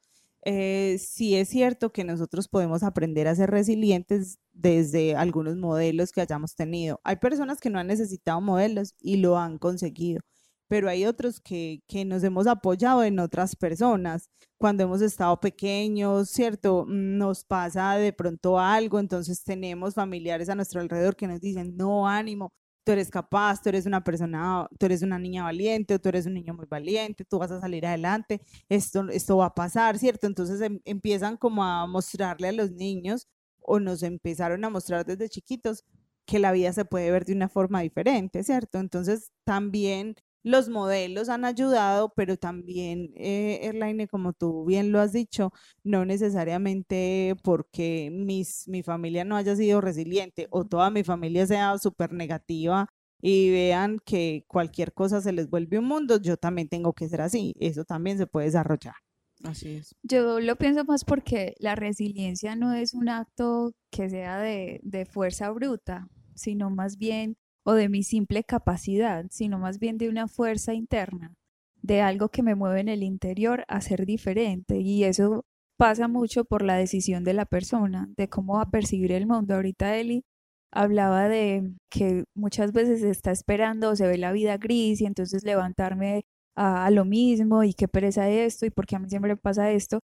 eh, 0.48 0.98
sí 1.00 1.34
es 1.36 1.48
cierto 1.48 1.92
que 1.92 2.04
nosotros 2.04 2.46
podemos 2.46 2.84
aprender 2.84 3.26
a 3.26 3.34
ser 3.34 3.50
resilientes 3.50 4.38
desde 4.52 5.16
algunos 5.16 5.56
modelos 5.56 6.12
que 6.12 6.20
hayamos 6.20 6.54
tenido. 6.54 7.00
Hay 7.02 7.16
personas 7.16 7.60
que 7.60 7.68
no 7.68 7.80
han 7.80 7.88
necesitado 7.88 8.40
modelos 8.40 8.94
y 9.00 9.16
lo 9.16 9.38
han 9.38 9.58
conseguido, 9.58 10.20
pero 10.68 10.88
hay 10.88 11.04
otros 11.04 11.40
que, 11.40 11.82
que 11.88 12.04
nos 12.04 12.22
hemos 12.22 12.46
apoyado 12.46 13.02
en 13.02 13.18
otras 13.18 13.56
personas. 13.56 14.30
Cuando 14.56 14.84
hemos 14.84 15.02
estado 15.02 15.40
pequeños, 15.40 16.30
¿cierto? 16.30 16.84
Nos 16.88 17.44
pasa 17.44 17.96
de 17.96 18.12
pronto 18.12 18.60
algo, 18.60 19.00
entonces 19.00 19.42
tenemos 19.42 19.94
familiares 19.94 20.48
a 20.48 20.54
nuestro 20.54 20.80
alrededor 20.80 21.16
que 21.16 21.26
nos 21.26 21.40
dicen, 21.40 21.76
no, 21.76 22.06
ánimo, 22.08 22.52
tú 22.86 22.92
eres 22.92 23.10
capaz, 23.10 23.60
tú 23.60 23.68
eres 23.68 23.84
una 23.84 24.04
persona, 24.04 24.68
tú 24.78 24.86
eres 24.86 25.02
una 25.02 25.18
niña 25.18 25.42
valiente, 25.42 25.98
tú 25.98 26.08
eres 26.08 26.24
un 26.26 26.34
niño 26.34 26.54
muy 26.54 26.66
valiente, 26.66 27.24
tú 27.24 27.40
vas 27.40 27.50
a 27.50 27.60
salir 27.60 27.84
adelante, 27.84 28.40
esto, 28.68 29.08
esto 29.10 29.38
va 29.38 29.46
a 29.46 29.54
pasar, 29.54 29.98
¿cierto? 29.98 30.28
Entonces 30.28 30.60
em, 30.60 30.80
empiezan 30.84 31.36
como 31.36 31.64
a 31.64 31.84
mostrarle 31.88 32.46
a 32.48 32.52
los 32.52 32.70
niños 32.70 33.26
o 33.60 33.80
nos 33.80 34.04
empezaron 34.04 34.64
a 34.64 34.70
mostrar 34.70 35.04
desde 35.04 35.28
chiquitos 35.28 35.84
que 36.26 36.38
la 36.38 36.52
vida 36.52 36.72
se 36.72 36.84
puede 36.84 37.10
ver 37.10 37.24
de 37.24 37.32
una 37.32 37.48
forma 37.48 37.80
diferente, 37.80 38.44
¿cierto? 38.44 38.78
Entonces 38.78 39.32
también 39.42 40.14
los 40.46 40.68
modelos 40.68 41.28
han 41.28 41.44
ayudado, 41.44 42.12
pero 42.14 42.36
también, 42.36 43.10
eh, 43.16 43.58
Erlaine, 43.62 44.06
como 44.06 44.32
tú 44.32 44.64
bien 44.64 44.92
lo 44.92 45.00
has 45.00 45.12
dicho, 45.12 45.52
no 45.82 46.04
necesariamente 46.04 47.34
porque 47.42 48.10
mis, 48.12 48.68
mi 48.68 48.84
familia 48.84 49.24
no 49.24 49.34
haya 49.36 49.56
sido 49.56 49.80
resiliente 49.80 50.46
o 50.50 50.64
toda 50.64 50.90
mi 50.90 51.02
familia 51.02 51.48
sea 51.48 51.76
súper 51.78 52.12
negativa 52.12 52.86
y 53.20 53.50
vean 53.50 53.98
que 54.04 54.44
cualquier 54.46 54.92
cosa 54.92 55.20
se 55.20 55.32
les 55.32 55.50
vuelve 55.50 55.80
un 55.80 55.86
mundo, 55.86 56.20
yo 56.20 56.36
también 56.36 56.68
tengo 56.68 56.92
que 56.92 57.08
ser 57.08 57.22
así. 57.22 57.52
Eso 57.58 57.84
también 57.84 58.16
se 58.16 58.28
puede 58.28 58.46
desarrollar. 58.46 58.94
Así 59.42 59.70
es. 59.74 59.96
Yo 60.04 60.38
lo 60.38 60.54
pienso 60.54 60.84
más 60.84 61.04
porque 61.04 61.54
la 61.58 61.74
resiliencia 61.74 62.54
no 62.54 62.72
es 62.72 62.94
un 62.94 63.08
acto 63.08 63.72
que 63.90 64.08
sea 64.08 64.38
de, 64.38 64.78
de 64.84 65.06
fuerza 65.06 65.50
bruta, 65.50 66.06
sino 66.36 66.70
más 66.70 66.98
bien 66.98 67.36
o 67.66 67.75
de 67.75 67.88
mi 67.88 68.04
simple 68.04 68.44
capacidad, 68.44 69.26
sino 69.30 69.58
más 69.58 69.80
bien 69.80 69.99
de 69.99 70.08
una 70.08 70.28
fuerza 70.28 70.73
interna, 70.73 71.35
de 71.82 72.00
algo 72.00 72.28
que 72.28 72.44
me 72.44 72.54
mueve 72.54 72.80
en 72.80 72.88
el 72.88 73.02
interior 73.02 73.64
a 73.68 73.80
ser 73.80 74.06
diferente. 74.06 74.78
Y 74.78 75.02
eso 75.04 75.44
pasa 75.76 76.06
mucho 76.08 76.44
por 76.44 76.62
la 76.62 76.76
decisión 76.76 77.25
de 77.25 77.35
la 77.35 77.44
persona, 77.44 78.08
de 78.16 78.28
cómo 78.28 78.54
va 78.54 78.62
a 78.62 78.70
percibir 78.70 79.11
el 79.12 79.26
mundo. 79.26 79.56
Ahorita 79.56 79.96
Eli 79.96 80.23
hablaba 80.70 81.28
de 81.28 81.75
que 81.90 82.25
muchas 82.37 82.73
veces 82.73 83.02
está 83.02 83.32
esperando 83.32 83.96
se 83.96 84.06
ve 84.06 84.18
la 84.18 84.32
vida 84.32 84.58
gris 84.58 85.00
y 85.00 85.06
entonces 85.06 85.44
levantarme 85.44 86.25
a, 86.54 86.90
lo 86.90 87.04
mismo 87.04 87.64
y 87.64 87.75
qué 87.75 87.88
pereza 87.88 88.28
esto 88.30 88.66
y 88.66 88.70
porque 88.70 88.96
a 88.96 88.99
mí 89.00 89.08
siempre 89.08 89.32
me 89.35 89.37
pasa 89.38 89.73
esto. 89.73 90.00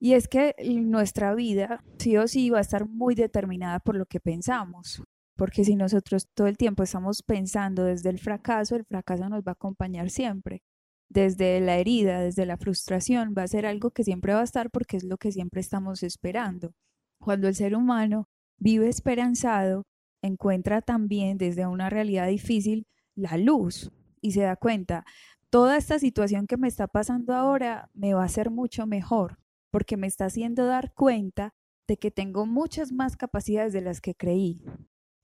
Y 0.00 0.14
es 0.14 0.28
que 0.28 0.54
nuestra 0.84 1.34
vida 1.34 1.84
sí 1.98 2.16
o 2.16 2.28
sí 2.28 2.50
va 2.50 2.58
a 2.58 2.62
estar 2.62 2.88
muy 2.88 3.14
determinada 3.14 3.80
por 3.80 3.96
lo 3.96 4.06
que 4.06 4.20
pensamos, 4.20 5.02
porque 5.38 5.64
si 5.64 5.76
nosotros 5.76 6.26
todo 6.34 6.48
el 6.48 6.56
tiempo 6.56 6.82
estamos 6.82 7.22
pensando 7.22 7.84
desde 7.84 8.10
el 8.10 8.18
fracaso, 8.18 8.74
el 8.74 8.84
fracaso 8.84 9.28
nos 9.28 9.42
va 9.42 9.52
a 9.52 9.52
acompañar 9.52 10.10
siempre. 10.10 10.64
Desde 11.08 11.60
la 11.60 11.76
herida, 11.76 12.20
desde 12.20 12.44
la 12.44 12.56
frustración, 12.56 13.34
va 13.38 13.44
a 13.44 13.48
ser 13.48 13.64
algo 13.64 13.92
que 13.92 14.02
siempre 14.02 14.34
va 14.34 14.40
a 14.40 14.44
estar 14.44 14.68
porque 14.68 14.96
es 14.96 15.04
lo 15.04 15.16
que 15.16 15.30
siempre 15.30 15.60
estamos 15.60 16.02
esperando. 16.02 16.74
Cuando 17.20 17.46
el 17.46 17.54
ser 17.54 17.76
humano 17.76 18.28
vive 18.58 18.88
esperanzado, 18.88 19.84
encuentra 20.22 20.82
también 20.82 21.38
desde 21.38 21.68
una 21.68 21.88
realidad 21.88 22.26
difícil 22.26 22.88
la 23.14 23.38
luz 23.38 23.92
y 24.20 24.32
se 24.32 24.40
da 24.40 24.56
cuenta, 24.56 25.04
toda 25.50 25.76
esta 25.76 26.00
situación 26.00 26.48
que 26.48 26.56
me 26.56 26.66
está 26.66 26.88
pasando 26.88 27.32
ahora 27.32 27.90
me 27.94 28.12
va 28.12 28.22
a 28.22 28.26
hacer 28.26 28.50
mucho 28.50 28.88
mejor 28.88 29.38
porque 29.70 29.96
me 29.96 30.08
está 30.08 30.24
haciendo 30.24 30.66
dar 30.66 30.92
cuenta 30.94 31.54
de 31.86 31.96
que 31.96 32.10
tengo 32.10 32.44
muchas 32.44 32.90
más 32.90 33.16
capacidades 33.16 33.72
de 33.72 33.82
las 33.82 34.00
que 34.00 34.16
creí 34.16 34.60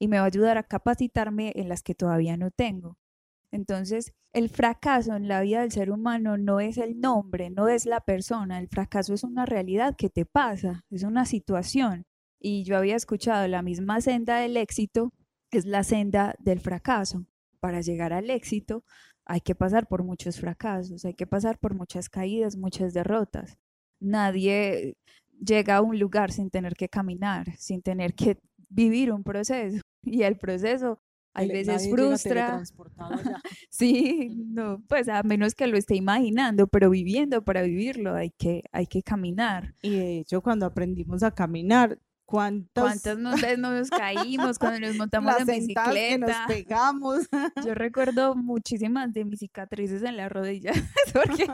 y 0.04 0.08
me 0.08 0.18
va 0.18 0.24
a 0.24 0.26
ayudar 0.26 0.58
a 0.58 0.62
capacitarme 0.64 1.52
en 1.56 1.70
las 1.70 1.82
que 1.82 1.94
todavía 1.94 2.36
no 2.36 2.50
tengo. 2.50 2.98
Entonces, 3.50 4.12
el 4.34 4.50
fracaso 4.50 5.16
en 5.16 5.28
la 5.28 5.40
vida 5.40 5.62
del 5.62 5.72
ser 5.72 5.90
humano 5.90 6.36
no 6.36 6.60
es 6.60 6.76
el 6.76 7.00
nombre, 7.00 7.48
no 7.48 7.68
es 7.68 7.86
la 7.86 8.00
persona, 8.00 8.58
el 8.58 8.68
fracaso 8.68 9.14
es 9.14 9.24
una 9.24 9.46
realidad 9.46 9.96
que 9.96 10.10
te 10.10 10.26
pasa, 10.26 10.84
es 10.90 11.04
una 11.04 11.24
situación. 11.24 12.04
Y 12.38 12.64
yo 12.64 12.76
había 12.76 12.96
escuchado 12.96 13.48
la 13.48 13.62
misma 13.62 14.02
senda 14.02 14.40
del 14.40 14.58
éxito 14.58 15.10
es 15.50 15.64
la 15.64 15.84
senda 15.84 16.34
del 16.38 16.60
fracaso. 16.60 17.24
Para 17.60 17.80
llegar 17.80 18.12
al 18.12 18.28
éxito 18.28 18.84
hay 19.24 19.40
que 19.40 19.54
pasar 19.54 19.88
por 19.88 20.04
muchos 20.04 20.38
fracasos, 20.38 21.06
hay 21.06 21.14
que 21.14 21.26
pasar 21.26 21.58
por 21.58 21.74
muchas 21.74 22.10
caídas, 22.10 22.58
muchas 22.58 22.92
derrotas. 22.92 23.56
Nadie 24.00 24.98
llega 25.42 25.76
a 25.76 25.80
un 25.80 25.98
lugar 25.98 26.30
sin 26.30 26.50
tener 26.50 26.74
que 26.74 26.90
caminar, 26.90 27.56
sin 27.56 27.80
tener 27.80 28.12
que 28.14 28.36
vivir 28.68 29.10
un 29.10 29.24
proceso. 29.24 29.80
Y 30.04 30.22
el 30.22 30.36
proceso 30.36 31.00
a 31.34 31.44
veces 31.44 31.90
frustra. 31.90 32.62
sí, 33.70 34.30
no, 34.36 34.82
pues 34.88 35.08
a 35.08 35.22
menos 35.22 35.54
que 35.54 35.66
lo 35.66 35.76
esté 35.76 35.96
imaginando, 35.96 36.68
pero 36.68 36.90
viviendo 36.90 37.42
para 37.42 37.62
vivirlo 37.62 38.14
hay 38.14 38.30
que, 38.30 38.62
hay 38.72 38.86
que 38.86 39.02
caminar. 39.02 39.74
Y 39.82 39.96
de 39.96 40.18
hecho, 40.20 40.42
cuando 40.42 40.66
aprendimos 40.66 41.22
a 41.22 41.32
caminar, 41.32 41.98
¿Cuántas 42.26 43.18
nos, 43.18 43.58
nos 43.58 43.90
caímos 43.90 44.58
cuando 44.58 44.80
nos 44.80 44.96
montamos 44.96 45.38
en 45.40 45.46
bicicleta? 45.46 45.92
Que 45.92 46.18
nos 46.18 46.36
pegamos. 46.48 47.28
Yo 47.66 47.74
recuerdo 47.74 48.34
muchísimas 48.34 49.12
de 49.12 49.24
mis 49.24 49.40
cicatrices 49.40 50.02
en 50.02 50.16
la 50.16 50.28
rodilla 50.28 50.72
porque 51.12 51.46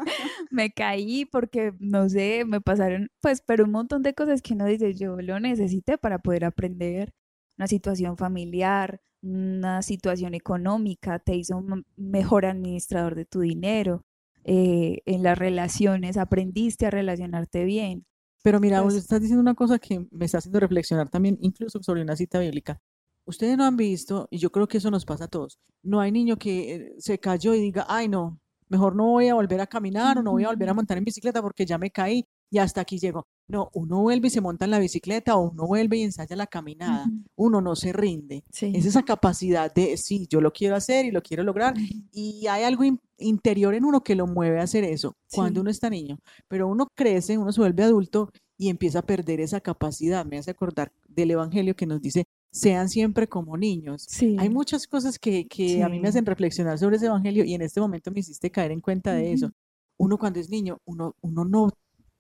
me 0.50 0.70
caí, 0.70 1.24
porque 1.24 1.74
no 1.80 2.08
sé, 2.08 2.44
me 2.46 2.60
pasaron, 2.60 3.10
pues, 3.20 3.42
pero 3.44 3.64
un 3.64 3.72
montón 3.72 4.02
de 4.02 4.14
cosas 4.14 4.42
que 4.42 4.54
uno 4.54 4.64
dice, 4.66 4.94
yo 4.94 5.20
lo 5.20 5.40
necesité 5.40 5.98
para 5.98 6.18
poder 6.18 6.44
aprender. 6.44 7.12
Una 7.60 7.68
situación 7.68 8.16
familiar, 8.16 9.00
una 9.22 9.82
situación 9.82 10.34
económica, 10.34 11.18
te 11.18 11.36
hizo 11.36 11.58
un 11.58 11.84
mejor 11.96 12.46
administrador 12.46 13.14
de 13.14 13.26
tu 13.26 13.40
dinero. 13.40 14.02
Eh, 14.44 15.02
en 15.04 15.22
las 15.22 15.38
relaciones, 15.38 16.16
aprendiste 16.16 16.86
a 16.86 16.90
relacionarte 16.90 17.64
bien 17.64 18.06
pero 18.42 18.58
mira, 18.58 18.80
vos 18.80 18.94
estás 18.94 19.20
diciendo 19.20 19.42
una 19.42 19.54
cosa 19.54 19.78
que 19.78 20.06
me 20.10 20.24
está 20.24 20.38
haciendo 20.38 20.60
reflexionar 20.60 21.08
también, 21.08 21.36
incluso 21.40 21.82
sobre 21.82 22.02
una 22.02 22.16
cita 22.16 22.38
bíblica. 22.38 22.80
Ustedes 23.26 23.56
no 23.56 23.64
han 23.64 23.76
visto, 23.76 24.28
y 24.30 24.38
yo 24.38 24.50
creo 24.50 24.66
que 24.66 24.78
eso 24.78 24.90
nos 24.90 25.04
pasa 25.04 25.24
a 25.24 25.28
todos, 25.28 25.58
no 25.82 26.00
hay 26.00 26.10
niño 26.10 26.38
que 26.38 26.74
eh, 26.74 26.94
se 26.98 27.18
cayó 27.18 27.54
y 27.54 27.60
diga, 27.60 27.84
ay 27.88 28.08
no, 28.08 28.40
mejor 28.68 28.96
no 28.96 29.04
voy 29.08 29.28
a 29.28 29.34
volver 29.34 29.60
a 29.60 29.66
caminar 29.66 30.18
o 30.18 30.22
no 30.22 30.32
voy 30.32 30.44
a 30.44 30.48
volver 30.48 30.70
a 30.70 30.74
montar 30.74 30.96
en 30.96 31.04
bicicleta 31.04 31.42
porque 31.42 31.66
ya 31.66 31.76
me 31.76 31.90
caí 31.90 32.26
y 32.50 32.58
hasta 32.58 32.80
aquí 32.80 32.98
llego. 32.98 33.26
No, 33.46 33.70
uno 33.74 34.00
vuelve 34.00 34.28
y 34.28 34.30
se 34.30 34.40
monta 34.40 34.64
en 34.64 34.72
la 34.72 34.78
bicicleta 34.78 35.36
o 35.36 35.50
uno 35.50 35.66
vuelve 35.66 35.96
y 35.98 36.02
ensaya 36.02 36.36
la 36.36 36.46
caminada. 36.46 37.06
Uno 37.36 37.60
no 37.60 37.74
se 37.74 37.92
rinde. 37.92 38.44
Es 38.52 38.86
esa 38.86 39.02
capacidad 39.02 39.72
de, 39.72 39.96
sí, 39.96 40.26
yo 40.28 40.40
lo 40.40 40.52
quiero 40.52 40.76
hacer 40.76 41.04
y 41.04 41.10
lo 41.10 41.22
quiero 41.22 41.42
lograr. 41.42 41.74
Y 42.12 42.46
hay 42.48 42.64
algo 42.64 42.84
interior 43.18 43.74
en 43.74 43.84
uno 43.84 44.02
que 44.02 44.14
lo 44.14 44.26
mueve 44.26 44.60
a 44.60 44.64
hacer 44.64 44.84
eso 44.84 45.16
cuando 45.32 45.60
uno 45.60 45.70
está 45.70 45.90
niño. 45.90 46.18
Pero 46.48 46.68
uno 46.68 46.88
crece, 46.94 47.38
uno 47.38 47.52
se 47.52 47.60
vuelve 47.60 47.82
adulto 47.82 48.30
y 48.56 48.68
empieza 48.68 49.00
a 49.00 49.06
perder 49.06 49.40
esa 49.40 49.60
capacidad. 49.60 50.24
Me 50.26 50.38
hace 50.38 50.50
acordar 50.50 50.92
del 51.08 51.32
Evangelio 51.32 51.74
que 51.74 51.86
nos 51.86 52.00
dice, 52.00 52.24
sean 52.52 52.88
siempre 52.88 53.28
como 53.28 53.56
niños. 53.56 54.06
Hay 54.38 54.48
muchas 54.48 54.86
cosas 54.86 55.18
que, 55.18 55.46
a 55.84 55.88
mí 55.88 55.98
me 55.98 56.08
hacen 56.08 56.26
reflexionar 56.26 56.78
sobre 56.78 56.96
ese 56.96 57.06
Evangelio 57.06 57.44
y 57.44 57.54
en 57.54 57.62
este 57.62 57.80
momento 57.80 58.10
me 58.10 58.20
hiciste 58.20 58.50
caer 58.50 58.72
en 58.72 58.80
cuenta 58.80 59.12
de 59.12 59.32
eso. 59.32 59.50
Uno 59.96 60.18
cuando 60.18 60.40
es 60.40 60.48
niño, 60.48 60.78
uno, 60.84 61.14
uno 61.20 61.44
no 61.44 61.70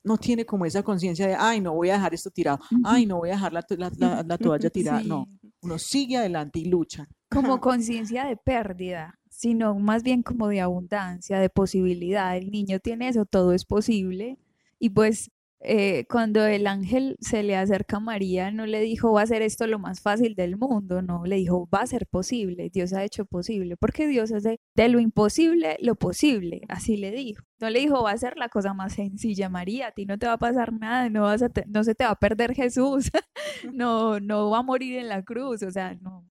no 0.02 0.16
tiene 0.16 0.44
como 0.44 0.64
esa 0.64 0.82
conciencia 0.82 1.26
de, 1.26 1.34
ay, 1.34 1.60
no 1.60 1.74
voy 1.74 1.90
a 1.90 1.94
dejar 1.94 2.14
esto 2.14 2.30
tirado, 2.30 2.60
ay, 2.84 3.06
no 3.06 3.18
voy 3.18 3.30
a 3.30 3.32
dejar 3.32 3.52
la, 3.52 3.64
la, 4.26 4.38
toalla 4.38 4.70
tirada. 4.70 5.02
No, 5.02 5.26
uno 5.62 5.78
sigue 5.78 6.16
adelante 6.16 6.58
y 6.58 6.66
lucha. 6.66 7.08
Como 7.30 7.60
conciencia 7.60 8.24
de 8.24 8.36
pérdida, 8.36 9.18
sino 9.28 9.74
más 9.74 10.02
bien 10.02 10.22
como 10.22 10.48
de 10.48 10.60
abundancia, 10.60 11.38
de 11.38 11.50
posibilidad. 11.50 12.36
El 12.36 12.50
niño 12.50 12.80
tiene 12.80 13.08
eso, 13.08 13.24
todo 13.26 13.52
es 13.52 13.64
posible. 13.64 14.38
Y 14.78 14.90
pues 14.90 15.30
eh, 15.62 16.06
cuando 16.08 16.46
el 16.46 16.66
ángel 16.66 17.16
se 17.20 17.42
le 17.42 17.56
acerca 17.56 17.98
a 17.98 18.00
María, 18.00 18.50
no 18.50 18.66
le 18.66 18.80
dijo 18.80 19.12
va 19.12 19.22
a 19.22 19.26
ser 19.26 19.42
esto 19.42 19.66
lo 19.66 19.78
más 19.78 20.00
fácil 20.00 20.34
del 20.34 20.56
mundo, 20.56 21.02
no, 21.02 21.24
le 21.26 21.36
dijo 21.36 21.68
va 21.72 21.80
a 21.80 21.86
ser 21.86 22.06
posible, 22.06 22.70
Dios 22.70 22.92
ha 22.94 23.04
hecho 23.04 23.26
posible, 23.26 23.76
porque 23.76 24.06
Dios 24.06 24.32
hace 24.32 24.58
de 24.74 24.88
lo 24.88 25.00
imposible 25.00 25.76
lo 25.80 25.96
posible, 25.96 26.62
así 26.68 26.96
le 26.96 27.10
dijo. 27.12 27.42
No 27.60 27.68
le 27.68 27.80
dijo 27.80 28.02
va 28.02 28.12
a 28.12 28.18
ser 28.18 28.36
la 28.38 28.48
cosa 28.48 28.72
más 28.74 28.94
sencilla, 28.94 29.50
María, 29.50 29.88
a 29.88 29.92
ti 29.92 30.06
no 30.06 30.18
te 30.18 30.26
va 30.26 30.34
a 30.34 30.38
pasar 30.38 30.72
nada, 30.72 31.10
no, 31.10 31.22
vas 31.22 31.42
a 31.42 31.50
no 31.68 31.84
se 31.84 31.94
te 31.94 32.04
va 32.04 32.12
a 32.12 32.16
perder 32.16 32.54
Jesús, 32.54 33.10
no, 33.74 34.20
no 34.20 34.50
va 34.50 34.58
a 34.58 34.62
morir 34.62 34.98
en 34.98 35.08
la 35.08 35.22
cruz, 35.22 35.62
o 35.62 35.70
sea, 35.70 35.94
no, 36.00 36.29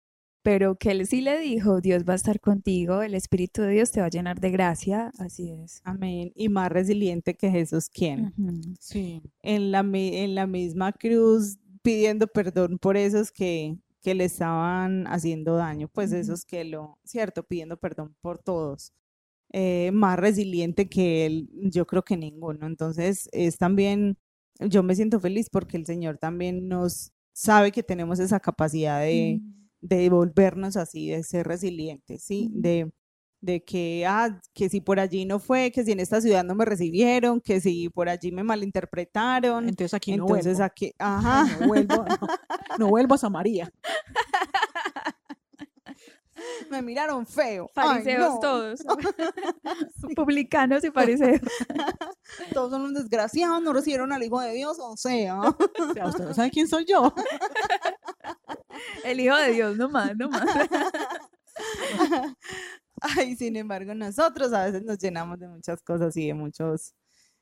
pero 0.46 0.76
que 0.76 0.92
él 0.92 1.08
sí 1.08 1.22
le 1.22 1.40
dijo, 1.40 1.82
Dios 1.82 2.04
va 2.08 2.14
a 2.14 2.18
estar 2.18 2.40
contigo, 2.40 3.02
el 3.02 3.16
Espíritu 3.16 3.64
de 3.64 3.72
Dios 3.72 3.92
te 3.92 4.00
va 4.00 4.06
a 4.06 4.12
llenar 4.12 4.40
de 4.40 4.52
gracia, 4.52 5.12
así 5.18 5.50
es. 5.50 5.82
Amén. 5.84 6.32
Y 6.36 6.50
más 6.50 6.72
resiliente 6.72 7.34
que 7.34 7.50
Jesús, 7.50 7.90
¿quién? 7.90 8.32
Sí. 8.80 9.24
En 9.42 9.72
la, 9.72 9.80
en 9.80 10.36
la 10.36 10.46
misma 10.46 10.92
cruz 10.92 11.58
pidiendo 11.82 12.28
perdón 12.28 12.78
por 12.78 12.96
esos 12.96 13.32
que, 13.32 13.80
que 14.04 14.14
le 14.14 14.26
estaban 14.26 15.08
haciendo 15.08 15.56
daño, 15.56 15.88
pues 15.88 16.12
esos 16.12 16.46
que 16.46 16.64
lo, 16.64 17.00
cierto, 17.04 17.42
pidiendo 17.42 17.78
perdón 17.78 18.16
por 18.22 18.38
todos. 18.38 18.94
Eh, 19.52 19.90
más 19.94 20.20
resiliente 20.20 20.88
que 20.88 21.26
él, 21.26 21.50
yo 21.72 21.88
creo 21.88 22.04
que 22.04 22.18
ninguno. 22.18 22.68
Entonces, 22.68 23.30
es 23.32 23.58
también, 23.58 24.20
yo 24.60 24.84
me 24.84 24.94
siento 24.94 25.20
feliz 25.20 25.50
porque 25.50 25.76
el 25.78 25.88
Señor 25.88 26.20
también 26.20 26.68
nos 26.68 27.14
sabe 27.34 27.72
que 27.72 27.82
tenemos 27.82 28.20
esa 28.20 28.40
capacidad 28.40 29.02
de 29.02 29.42
de 29.88 30.10
volvernos 30.10 30.78
así, 30.78 31.10
de 31.10 31.24
ser 31.24 31.48
resilientes, 31.48 32.24
¿sí? 32.24 32.50
De, 32.52 32.92
de 33.42 33.64
que, 33.64 34.06
ah, 34.08 34.42
que 34.54 34.68
si 34.70 34.82
por 34.82 35.00
allí 35.00 35.26
no 35.26 35.40
fue, 35.40 35.72
que 35.72 35.84
si 35.84 35.92
en 35.92 36.00
esta 36.00 36.22
ciudad 36.22 36.44
no 36.44 36.56
me 36.56 36.66
recibieron, 36.66 37.40
que 37.40 37.62
si 37.62 37.90
por 37.90 38.10
allí 38.10 38.32
me 38.32 38.44
malinterpretaron. 38.44 39.70
Entonces 39.70 39.94
aquí 39.94 40.18
no 40.18 40.24
Entonces 40.24 40.60
aquí, 40.60 40.94
ajá. 40.98 41.46
No 41.60 41.68
vuelvo, 41.68 42.06
no, 42.80 42.88
vuelvo 42.88 43.16
a 43.16 43.18
Samaria. 43.20 43.72
me 46.70 46.82
miraron 46.82 47.26
feo. 47.26 47.70
Fariseos 47.74 48.40
todos. 48.40 48.84
Publicanos 50.16 50.84
y 50.84 50.92
fariseos. 50.92 51.42
todos 52.54 52.72
son 52.72 52.82
un 52.84 52.94
desgraciado, 52.94 53.60
no 53.60 53.74
recibieron 53.74 54.12
al 54.12 54.24
Hijo 54.24 54.40
de 54.42 54.54
Dios, 54.54 54.78
o 54.80 54.98
sea. 54.98 55.40
o 55.42 55.94
sea, 55.94 56.08
usted 56.08 56.26
no 56.26 56.34
sabe 56.34 56.52
quién 56.52 56.68
soy 56.68 56.86
yo. 56.86 57.14
El 59.04 59.20
Hijo 59.20 59.36
de 59.38 59.52
Dios, 59.52 59.78
no 59.78 59.90
más, 59.90 60.16
no 60.16 60.30
más. 60.30 60.46
Ay, 63.02 63.36
sin 63.36 63.56
embargo, 63.56 63.94
nosotros 63.94 64.54
a 64.54 64.66
veces 64.66 64.84
nos 64.84 64.98
llenamos 64.98 65.40
de 65.40 65.48
muchas 65.48 65.82
cosas 65.82 66.16
y 66.18 66.28
de 66.28 66.34
muchos 66.34 66.94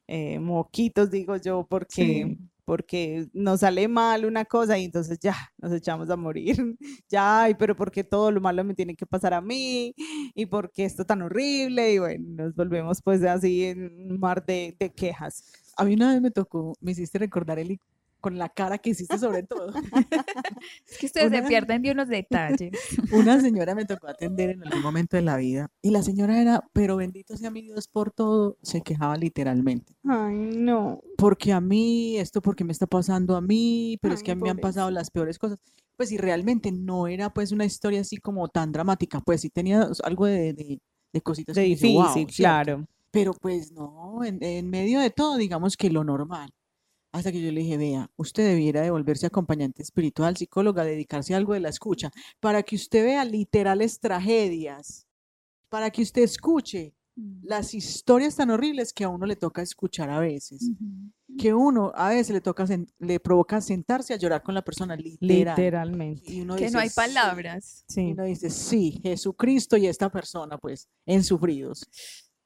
eh, 0.08 0.40
moquitos, 0.40 1.10
digo 1.10 1.38
yo, 1.38 1.66
porque 1.68 2.38
porque 2.66 3.28
nos 3.34 3.62
sale 3.62 3.88
mal 3.88 4.26
una 4.26 4.46
cosa 4.46 4.78
y 4.78 4.86
entonces 4.86 5.20
ya 5.20 5.36
nos 5.58 5.72
echamos 5.74 6.10
a 6.10 6.16
morir. 6.18 6.58
ya, 7.10 7.44
ay, 7.44 7.56
pero 7.56 7.76
porque 7.76 8.04
todo 8.04 8.32
lo 8.32 8.42
malo 8.42 8.64
me 8.64 8.74
tiene 8.74 8.96
que 8.96 9.06
pasar 9.06 9.34
a 9.34 9.42
mí 9.42 9.94
y 10.36 10.46
porque 10.46 10.86
esto 10.86 11.06
tan 11.06 11.22
horrible 11.22 11.94
y 11.94 12.00
bueno, 12.00 12.44
nos 12.44 12.56
volvemos 12.56 13.02
pues 13.04 13.24
así 13.24 13.66
en 13.66 14.12
un 14.12 14.20
mar 14.20 14.46
de, 14.46 14.76
de 14.80 14.94
quejas. 14.94 15.44
A 15.78 15.86
mí 15.86 15.96
una 15.96 16.14
vez 16.14 16.22
me 16.22 16.32
tocó, 16.32 16.74
me 16.82 16.92
hiciste 16.92 17.18
recordar, 17.20 17.60
Eli, 17.60 17.80
con 18.24 18.38
la 18.38 18.48
cara 18.48 18.78
que 18.78 18.92
hiciste 18.92 19.18
sobre 19.20 19.44
todo. 19.44 19.74
es 20.88 20.98
que 20.98 21.08
ustedes 21.08 21.30
se 21.30 21.42
pierden 21.44 21.82
de 21.82 21.92
unos 21.92 22.08
detalles. 22.08 22.72
Una 23.12 23.42
señora 23.42 23.76
me 23.76 23.84
tocó 23.84 24.08
atender 24.08 24.52
en 24.52 24.64
algún 24.64 24.82
momento 24.82 25.18
de 25.18 25.24
la 25.24 25.36
vida 25.36 25.70
y 25.82 25.92
la 25.92 26.02
señora 26.04 26.40
era, 26.40 26.64
pero 26.72 26.96
bendito 26.96 27.36
sea 27.36 27.52
mi 27.52 27.62
Dios 27.62 27.90
por 27.90 28.12
todo, 28.12 28.58
se 28.62 28.82
quejaba 28.82 29.18
literalmente. 29.18 29.98
Ay, 30.08 30.36
no. 30.56 31.02
Porque 31.18 31.52
a 31.52 31.60
mí, 31.60 32.16
esto 32.18 32.42
porque 32.42 32.64
me 32.64 32.72
está 32.72 32.88
pasando 32.88 33.36
a 33.36 33.42
mí, 33.42 34.00
pero 34.02 34.14
es 34.14 34.24
que 34.24 34.32
a 34.32 34.36
mí 34.36 34.42
me 34.42 34.52
han 34.52 34.58
pasado 34.58 34.90
las 34.90 35.12
peores 35.12 35.38
cosas. 35.38 35.60
Pues 35.98 36.14
y 36.14 36.18
realmente 36.18 36.72
no 36.72 37.08
era 37.08 37.30
pues 37.34 37.52
una 37.52 37.66
historia 37.66 38.00
así 38.00 38.16
como 38.18 38.48
tan 38.48 38.72
dramática, 38.72 39.20
pues 39.20 39.42
sí 39.42 39.50
tenía 39.50 39.90
algo 40.02 40.28
de, 40.28 40.80
de, 41.12 41.22
cositas. 41.22 41.58
De 41.58 41.64
difícil, 41.64 42.26
claro. 42.28 42.88
Pero 43.12 43.34
pues 43.34 43.74
no, 43.74 44.24
en, 44.24 44.42
en 44.42 44.70
medio 44.70 45.02
de 45.02 45.10
todo, 45.10 45.36
digamos 45.36 45.76
que 45.76 45.90
lo 45.90 46.06
normal. 46.06 46.50
Hasta 47.14 47.32
que 47.32 47.40
yo 47.40 47.52
le 47.52 47.62
dije, 47.62 47.78
vea, 47.78 48.10
usted 48.18 48.44
debiera 48.44 48.82
devolverse 48.82 49.28
acompañante 49.28 49.84
espiritual, 49.84 50.36
psicóloga, 50.36 50.84
dedicarse 50.84 51.36
a 51.36 51.38
algo 51.38 51.54
de 51.54 51.60
la 51.60 51.70
escucha, 51.70 52.12
para 52.40 52.64
que 52.64 52.76
usted 52.76 53.06
vea 53.06 53.24
literales 53.24 54.00
tragedias, 54.00 55.06
para 55.70 55.92
que 55.92 56.02
usted 56.02 56.24
escuche 56.24 56.96
mm. 57.16 57.42
las 57.44 57.76
historias 57.76 58.36
tan 58.36 58.50
horribles 58.50 58.92
que 58.92 59.04
a 59.04 59.10
uno 59.10 59.28
le 59.28 59.36
toca 59.36 59.62
escuchar 59.62 60.10
a 60.10 60.20
veces. 60.20 60.72
Que 61.38 61.54
uno 61.54 61.92
a 61.94 62.10
veces 62.10 62.34
le 62.34 62.42
toca 62.42 62.66
le 62.98 63.20
provoca 63.20 63.62
sentarse 63.62 64.16
a 64.16 64.18
llorar 64.18 64.42
con 64.42 64.56
la 64.56 64.64
persona 64.64 64.96
literalmente. 64.96 66.24
que 66.58 66.72
no 66.72 66.80
hay 66.80 66.90
palabras. 66.90 67.86
Sí. 67.88 68.08
Y 68.08 68.12
uno 68.14 68.24
dice, 68.24 68.50
sí, 68.50 69.00
Jesucristo 69.04 69.78
y 69.78 69.86
esta 69.86 70.10
persona, 70.10 70.58
pues, 70.58 70.90
en 71.06 71.24
sufridos. 71.24 71.88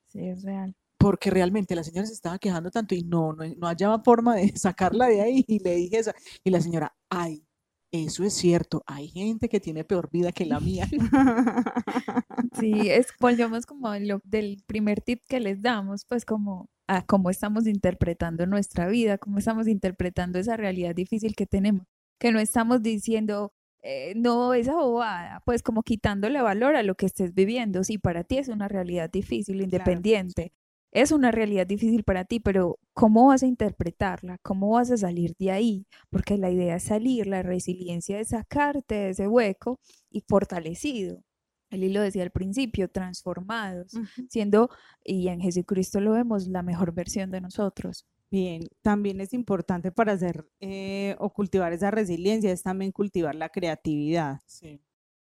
Sí, 0.08 0.28
es 0.28 0.44
real 0.44 0.76
porque 1.08 1.32
realmente 1.32 1.74
la 1.74 1.86
señora 1.86 2.06
se 2.06 2.12
estaba 2.12 2.38
quejando 2.38 2.70
tanto 2.70 2.94
y 2.94 3.02
no, 3.02 3.32
no, 3.32 3.46
no 3.46 3.68
hallaba 3.68 4.04
forma 4.04 4.36
de 4.36 4.52
sacarla 4.58 5.08
de 5.08 5.22
ahí 5.22 5.46
y 5.48 5.60
le 5.60 5.76
dije 5.76 6.00
eso. 6.00 6.12
Y 6.44 6.50
la 6.50 6.60
señora, 6.60 6.98
ay, 7.10 7.46
eso 7.94 8.26
es 8.26 8.34
cierto, 8.34 8.84
hay 8.86 9.08
gente 9.08 9.48
que 9.48 9.62
tiene 9.62 9.86
peor 9.86 10.10
vida 10.12 10.34
que 10.34 10.46
la 10.46 10.60
mía. 10.60 10.86
Sí, 12.60 12.90
es, 12.90 13.08
volvemos 13.20 13.66
como 13.66 13.94
lo 13.96 14.20
del 14.24 14.64
primer 14.68 15.02
tip 15.02 15.22
que 15.28 15.40
les 15.40 15.62
damos, 15.62 16.06
pues 16.06 16.26
como 16.26 16.70
a 16.88 17.06
cómo 17.06 17.30
estamos 17.30 17.68
interpretando 17.68 18.46
nuestra 18.46 18.88
vida, 18.88 19.18
cómo 19.18 19.38
estamos 19.38 19.68
interpretando 19.68 20.40
esa 20.40 20.58
realidad 20.58 20.94
difícil 20.94 21.36
que 21.36 21.46
tenemos, 21.46 21.86
que 22.20 22.32
no 22.32 22.40
estamos 22.40 22.82
diciendo, 22.82 23.54
eh, 23.82 24.14
no, 24.16 24.54
esa 24.54 24.76
bobada, 24.76 25.42
pues 25.46 25.62
como 25.64 25.84
quitándole 25.84 26.42
valor 26.42 26.76
a 26.76 26.84
lo 26.84 26.96
que 26.96 27.06
estés 27.06 27.34
viviendo. 27.34 27.84
Sí, 27.84 27.98
para 27.98 28.24
ti 28.24 28.40
es 28.40 28.50
una 28.50 28.68
realidad 28.68 29.10
difícil, 29.10 29.62
independiente 29.62 30.52
es 30.92 31.12
una 31.12 31.32
realidad 31.32 31.68
difícil 31.68 32.04
para 32.04 32.26
ti, 32.26 32.40
pero 32.40 32.80
¿cómo 32.94 33.28
vas 33.28 33.44
a 33.44 33.48
interpretarla? 33.48 34.38
¿Cómo 34.42 34.72
vas 34.72 34.92
a 34.92 34.98
salir 34.98 35.34
de 35.38 35.52
ahí? 35.52 35.86
Porque 36.10 36.38
la 36.38 36.50
idea 36.50 36.78
es 36.78 36.84
salir, 36.84 37.28
la 37.28 37.44
resiliencia 37.44 38.20
es 38.20 38.30
sacarte 38.30 38.96
de 38.96 39.10
ese 39.10 39.28
hueco 39.28 39.80
y 40.10 40.22
fortalecido. 40.22 41.22
Él 41.70 41.94
lo 41.94 42.02
decía 42.02 42.24
al 42.24 42.32
principio, 42.32 42.90
transformados, 42.90 43.92
siendo, 44.30 44.70
y 45.04 45.28
en 45.28 45.42
Jesucristo 45.42 46.00
lo 46.00 46.14
vemos, 46.14 46.48
la 46.48 46.64
mejor 46.64 46.94
versión 46.94 47.30
de 47.30 47.42
nosotros. 47.42 48.06
Bien, 48.30 48.68
también 48.82 49.22
es 49.22 49.34
importante 49.34 49.92
para 49.92 50.14
hacer 50.14 50.46
eh, 50.60 51.16
o 51.20 51.32
cultivar 51.32 51.74
esa 51.74 51.92
resiliencia, 51.92 52.52
es 52.52 52.64
también 52.64 52.92
cultivar 52.92 53.36
la 53.36 53.50
creatividad. 53.50 54.40
Sí. 54.46 54.82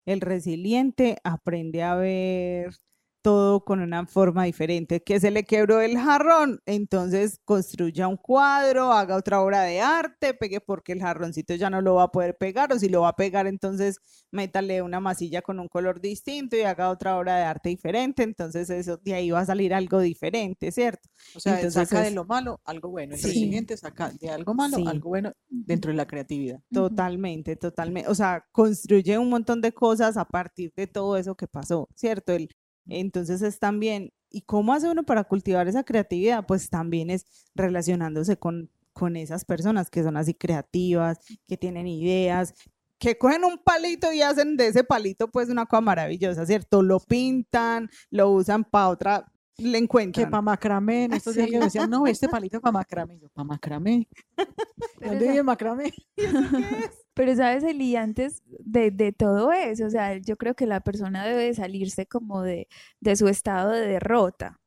El 0.04 0.20
resiliente 0.20 1.18
aprende 1.22 1.82
a 1.82 1.94
ver 1.94 2.74
todo 3.22 3.64
con 3.64 3.80
una 3.80 4.06
forma 4.06 4.44
diferente, 4.44 5.02
que 5.02 5.20
se 5.20 5.30
le 5.30 5.44
quebró 5.44 5.80
el 5.80 5.98
jarrón, 5.98 6.60
entonces 6.66 7.40
construya 7.44 8.08
un 8.08 8.16
cuadro, 8.16 8.92
haga 8.92 9.16
otra 9.16 9.40
obra 9.40 9.62
de 9.62 9.80
arte, 9.80 10.34
pegue 10.34 10.60
porque 10.60 10.92
el 10.92 11.00
jarroncito 11.00 11.54
ya 11.54 11.68
no 11.68 11.80
lo 11.80 11.96
va 11.96 12.04
a 12.04 12.12
poder 12.12 12.36
pegar, 12.36 12.72
o 12.72 12.78
si 12.78 12.88
lo 12.88 13.02
va 13.02 13.08
a 13.08 13.16
pegar, 13.16 13.46
entonces 13.46 13.98
métale 14.30 14.82
una 14.82 15.00
masilla 15.00 15.42
con 15.42 15.58
un 15.58 15.68
color 15.68 16.00
distinto 16.00 16.56
y 16.56 16.62
haga 16.62 16.90
otra 16.90 17.18
obra 17.18 17.36
de 17.36 17.42
arte 17.44 17.68
diferente, 17.70 18.22
entonces 18.22 18.70
eso 18.70 18.96
de 18.98 19.14
ahí 19.14 19.30
va 19.30 19.40
a 19.40 19.46
salir 19.46 19.74
algo 19.74 20.00
diferente, 20.00 20.70
¿cierto? 20.70 21.08
O 21.34 21.40
sea, 21.40 21.56
entonces, 21.56 21.88
saca 21.88 22.02
de 22.02 22.12
lo 22.12 22.24
malo 22.24 22.60
algo 22.64 22.90
bueno, 22.90 23.14
el 23.14 23.20
siguiente 23.20 23.76
saca 23.76 24.10
de 24.10 24.30
algo 24.30 24.54
malo 24.54 24.76
algo 24.86 25.08
bueno 25.08 25.32
dentro 25.48 25.90
de 25.90 25.96
la 25.96 26.06
creatividad. 26.06 26.60
Totalmente, 26.72 27.56
totalmente, 27.56 28.08
o 28.08 28.14
sea, 28.14 28.46
construye 28.52 29.18
un 29.18 29.28
montón 29.28 29.60
de 29.60 29.72
cosas 29.72 30.16
a 30.16 30.24
partir 30.24 30.72
de 30.76 30.86
todo 30.86 31.16
eso 31.16 31.34
que 31.34 31.48
pasó, 31.48 31.88
¿cierto? 31.94 32.32
El, 32.32 32.48
entonces 32.88 33.42
es 33.42 33.58
también, 33.58 34.12
¿y 34.30 34.42
cómo 34.42 34.72
hace 34.72 34.88
uno 34.88 35.04
para 35.04 35.24
cultivar 35.24 35.68
esa 35.68 35.84
creatividad? 35.84 36.46
Pues 36.46 36.70
también 36.70 37.10
es 37.10 37.26
relacionándose 37.54 38.36
con, 38.36 38.70
con 38.92 39.16
esas 39.16 39.44
personas 39.44 39.90
que 39.90 40.02
son 40.02 40.16
así 40.16 40.34
creativas, 40.34 41.18
que 41.46 41.56
tienen 41.56 41.86
ideas, 41.86 42.54
que 42.98 43.16
cogen 43.16 43.44
un 43.44 43.58
palito 43.58 44.12
y 44.12 44.22
hacen 44.22 44.56
de 44.56 44.68
ese 44.68 44.84
palito 44.84 45.28
pues 45.30 45.48
una 45.48 45.66
cosa 45.66 45.80
maravillosa, 45.80 46.44
¿cierto? 46.46 46.82
Lo 46.82 47.00
pintan, 47.00 47.90
lo 48.10 48.30
usan 48.30 48.64
para 48.64 48.88
otra, 48.88 49.32
le 49.56 49.78
encuentran. 49.78 50.26
Que 50.26 50.30
para 50.30 50.42
macramé, 50.42 51.04
en 51.04 51.12
estos 51.14 51.34
días 51.34 51.48
que 51.50 51.58
decían, 51.58 51.90
no, 51.90 52.06
este 52.06 52.28
palito 52.28 52.60
para 52.60 52.72
macramé. 52.72 53.18
Yo, 53.18 53.28
para 53.28 53.44
macramé. 53.44 54.08
¿Dónde 55.00 55.28
vive 55.28 55.42
macramé? 55.42 55.92
¿Y 56.16 56.24
eso 56.24 56.38
qué 56.50 56.84
es? 56.84 57.07
Pero 57.18 57.34
sabes, 57.34 57.64
Eli, 57.64 57.96
antes 57.96 58.44
de, 58.60 58.92
de, 58.92 59.10
todo 59.10 59.50
eso, 59.50 59.86
o 59.86 59.90
sea, 59.90 60.18
yo 60.18 60.36
creo 60.36 60.54
que 60.54 60.66
la 60.66 60.78
persona 60.78 61.26
debe 61.26 61.52
salirse 61.52 62.06
como 62.06 62.42
de, 62.42 62.68
de 63.00 63.16
su 63.16 63.26
estado 63.26 63.72
de 63.72 63.88
derrota 63.88 64.60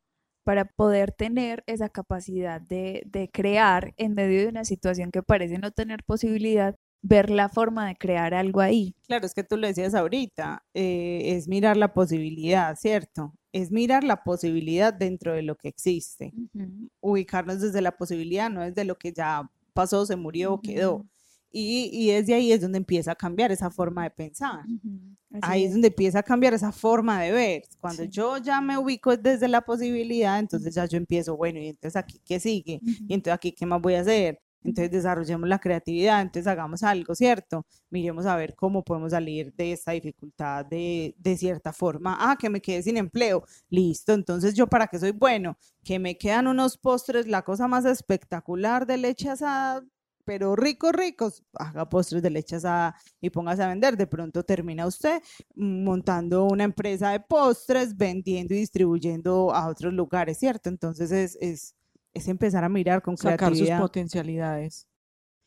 para 0.44 0.66
poder 0.66 1.12
tener 1.12 1.64
esa 1.66 1.88
capacidad 1.88 2.60
de, 2.60 3.04
de, 3.06 3.30
crear 3.30 3.94
en 3.96 4.12
medio 4.12 4.42
de 4.42 4.48
una 4.48 4.66
situación 4.66 5.10
que 5.10 5.22
parece 5.22 5.56
no 5.56 5.70
tener 5.70 6.04
posibilidad, 6.04 6.76
ver 7.00 7.30
la 7.30 7.48
forma 7.48 7.88
de 7.88 7.96
crear 7.96 8.34
algo 8.34 8.60
ahí. 8.60 8.94
Claro, 9.06 9.24
es 9.24 9.32
que 9.32 9.44
tú 9.44 9.56
lo 9.56 9.66
decías 9.66 9.94
ahorita, 9.94 10.62
eh, 10.74 11.22
es 11.34 11.48
mirar 11.48 11.78
la 11.78 11.94
posibilidad, 11.94 12.76
¿cierto? 12.76 13.32
Es 13.52 13.70
mirar 13.70 14.04
la 14.04 14.24
posibilidad 14.24 14.92
dentro 14.92 15.32
de 15.32 15.40
lo 15.40 15.56
que 15.56 15.68
existe. 15.68 16.34
Ubicarnos 17.00 17.62
desde 17.62 17.80
la 17.80 17.96
posibilidad, 17.96 18.50
no 18.50 18.60
desde 18.60 18.84
lo 18.84 18.98
que 18.98 19.10
ya 19.10 19.50
pasó, 19.72 20.04
se 20.04 20.16
murió 20.16 20.52
o 20.52 20.60
quedó. 20.60 21.06
Y, 21.52 21.90
y, 21.92 22.10
desde 22.12 22.34
ahí 22.34 22.50
es 22.50 22.62
donde 22.62 22.78
empieza 22.78 23.12
a 23.12 23.14
cambiar 23.14 23.52
esa 23.52 23.70
forma 23.70 24.04
de 24.04 24.10
pensar. 24.10 24.64
Ahí 25.42 25.64
es. 25.64 25.72
donde 25.72 25.88
empieza 25.88 26.20
a 26.20 26.22
cambiar 26.22 26.54
esa 26.54 26.72
forma 26.72 27.20
de 27.20 27.32
ver. 27.32 27.62
Cuando 27.78 28.04
yo 28.04 28.38
ya 28.38 28.60
me 28.60 28.78
ubico 28.78 29.16
desde 29.16 29.48
la 29.48 29.60
posibilidad, 29.60 30.38
entonces 30.38 30.74
ya 30.74 30.86
yo 30.86 30.96
empiezo, 30.96 31.36
bueno, 31.36 31.58
y 31.60 31.68
entonces 31.68 31.96
aquí 31.96 32.20
qué 32.24 32.40
sigue, 32.40 32.80
y 32.82 33.14
entonces 33.14 33.34
aquí 33.34 33.52
qué 33.52 33.66
más 33.66 33.82
voy 33.82 33.94
a 33.94 34.00
hacer. 34.00 34.40
Entonces 34.64 34.92
desarrollemos 34.92 35.48
la 35.48 35.58
creatividad, 35.58 36.22
entonces 36.22 36.46
hagamos 36.46 36.82
algo, 36.82 37.14
¿cierto? 37.14 37.66
Miremos 37.90 38.26
a 38.26 38.36
ver 38.36 38.54
cómo 38.54 38.84
podemos 38.84 39.10
salir 39.10 39.52
de 39.54 39.72
esta 39.72 39.92
dificultad 39.92 40.64
de, 40.64 41.14
de 41.18 41.36
cierta 41.36 41.72
forma. 41.72 42.16
Ah, 42.20 42.36
que 42.38 42.48
me 42.48 42.60
quede 42.62 42.82
sin 42.82 42.96
empleo. 42.96 43.44
Listo, 43.68 44.12
entonces 44.12 44.54
yo 44.54 44.68
para 44.68 44.86
qué 44.86 44.98
soy 44.98 45.10
bueno, 45.10 45.58
que 45.84 45.98
me 45.98 46.16
quedan 46.16 46.46
unos 46.46 46.78
postres, 46.78 47.26
la 47.26 47.42
cosa 47.42 47.66
más 47.66 47.84
espectacular 47.84 48.86
de 48.86 48.98
leche 48.98 49.28
asada 49.30 49.82
pero 50.24 50.56
ricos, 50.56 50.92
ricos, 50.92 51.42
haga 51.54 51.88
postres 51.88 52.22
de 52.22 52.30
leche 52.30 52.56
asada 52.56 52.96
y 53.20 53.30
póngase 53.30 53.62
a 53.62 53.68
vender. 53.68 53.96
De 53.96 54.06
pronto 54.06 54.44
termina 54.44 54.86
usted 54.86 55.22
montando 55.54 56.44
una 56.44 56.64
empresa 56.64 57.10
de 57.10 57.20
postres, 57.20 57.96
vendiendo 57.96 58.54
y 58.54 58.58
distribuyendo 58.58 59.54
a 59.54 59.68
otros 59.68 59.92
lugares, 59.92 60.38
¿cierto? 60.38 60.68
Entonces 60.68 61.10
es, 61.12 61.36
es, 61.40 61.74
es 62.12 62.28
empezar 62.28 62.64
a 62.64 62.68
mirar 62.68 63.02
con 63.02 63.16
Sacar 63.16 63.54
sus 63.54 63.70
potencialidades. 63.70 64.86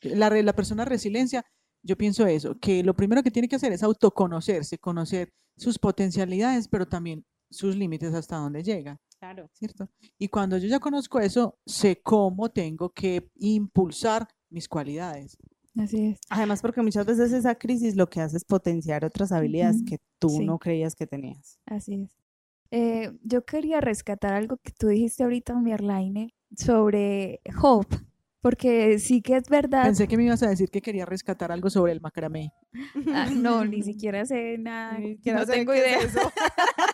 La, 0.02 0.30
la 0.30 0.54
persona 0.54 0.86
resiliencia, 0.86 1.46
yo 1.84 1.98
pienso 1.98 2.26
eso, 2.28 2.58
que 2.60 2.84
lo 2.84 2.96
primero 2.96 3.24
que 3.24 3.32
tiene 3.32 3.48
que 3.48 3.56
hacer 3.56 3.72
es 3.72 3.84
autoconocerse, 3.84 4.78
conocer 4.78 5.34
sus 5.58 5.80
potencialidades, 5.80 6.68
pero 6.68 6.88
también 6.88 7.26
sus 7.50 7.76
límites 7.76 8.14
hasta 8.14 8.38
dónde 8.38 8.64
llega. 8.64 9.00
Claro. 9.20 9.50
¿Cierto? 9.54 9.90
Y 10.20 10.28
cuando 10.28 10.58
yo 10.58 10.68
ya 10.68 10.80
conozco 10.80 11.20
eso, 11.20 11.58
sé 11.66 12.02
cómo 12.02 12.52
tengo 12.52 12.92
que 12.92 13.30
impulsar 13.36 14.28
mis 14.50 14.68
cualidades. 14.68 15.38
Así 15.78 16.08
es. 16.08 16.20
Además, 16.30 16.62
porque 16.62 16.82
muchas 16.82 17.06
veces 17.06 17.34
esa 17.34 17.56
crisis 17.56 17.96
lo 17.96 18.10
que 18.10 18.22
hace 18.22 18.38
es 18.38 18.46
potenciar 18.46 19.04
otras 19.04 19.32
habilidades 19.32 19.84
que 19.84 20.00
tú 20.20 20.42
no 20.42 20.58
creías 20.58 20.96
que 20.96 21.06
tenías. 21.06 21.60
Así 21.66 21.96
es. 22.04 22.18
Eh, 22.72 23.12
yo 23.24 23.46
quería 23.46 23.82
rescatar 23.82 24.34
algo 24.34 24.58
que 24.58 24.72
tú 24.72 24.88
dijiste 24.88 25.24
ahorita, 25.24 25.54
Mierlaine, 25.56 26.34
sobre 26.56 27.42
Hope 27.62 27.98
porque 28.46 29.00
sí 29.00 29.24
que 29.24 29.38
es 29.38 29.50
verdad. 29.50 29.86
Pensé 29.86 30.08
que 30.08 30.18
me 30.18 30.24
ibas 30.24 30.44
a 30.44 30.50
decir 30.50 30.70
que 30.70 30.80
quería 30.80 31.04
rescatar 31.04 31.52
algo 31.52 31.72
sobre 31.72 31.94
el 31.94 32.00
macramé. 32.00 32.54
Ah, 33.12 33.28
no, 33.36 33.66
ni 33.66 33.82
siquiera 33.84 34.24
sé 34.24 34.60
nada, 34.60 35.00
no 35.00 35.46
tengo 35.48 35.74
idea. 35.74 35.98
eso. 35.98 36.20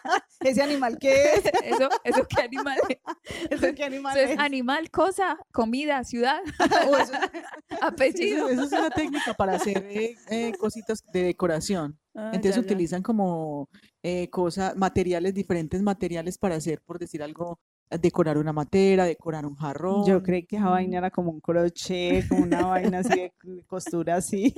¿Ese 0.44 0.62
animal 0.62 0.98
qué 1.00 1.14
es? 1.34 1.44
¿Eso, 1.64 1.90
eso 2.04 2.28
qué 2.28 2.42
animal 2.42 2.78
es? 2.90 2.98
¿Eso 3.52 3.76
qué 3.76 3.84
animal 3.84 4.18
es? 4.18 4.38
Animal, 4.40 4.90
cosa, 4.90 5.38
comida, 5.52 6.04
ciudad, 6.04 6.40
apellido. 7.82 8.50
Eso, 8.50 8.64
es 8.64 8.72
una 8.72 8.90
técnica 8.90 9.34
para 9.34 9.56
hacer 9.56 9.86
eh, 9.90 10.16
eh, 10.30 10.54
cositas 10.60 11.04
de 11.12 11.24
decoración. 11.24 11.98
Ah, 12.16 12.32
Entonces 12.34 12.62
utilizan 12.62 13.02
como 13.02 13.70
eh, 14.04 14.30
cosas, 14.30 14.76
materiales, 14.76 15.34
diferentes 15.34 15.82
materiales 15.82 16.38
para 16.38 16.56
hacer, 16.56 16.82
por 16.82 17.00
decir 17.00 17.24
algo, 17.24 17.60
decorar 17.90 18.38
una 18.38 18.54
matera, 18.54 19.06
decorar 19.06 19.46
un 19.46 19.56
jarrón. 19.56 20.06
Yo 20.06 20.22
creí 20.22 20.46
que 20.46 20.58
esa 20.58 20.70
vaina 20.70 20.98
era 20.98 21.12
como 21.12 21.32
un 21.32 21.40
crochet, 21.40 22.28
como 22.28 22.44
una 22.44 22.66
vaina 22.66 23.00
así 23.00 23.32
de 23.44 23.64
costura 23.68 24.16
así. 24.16 24.54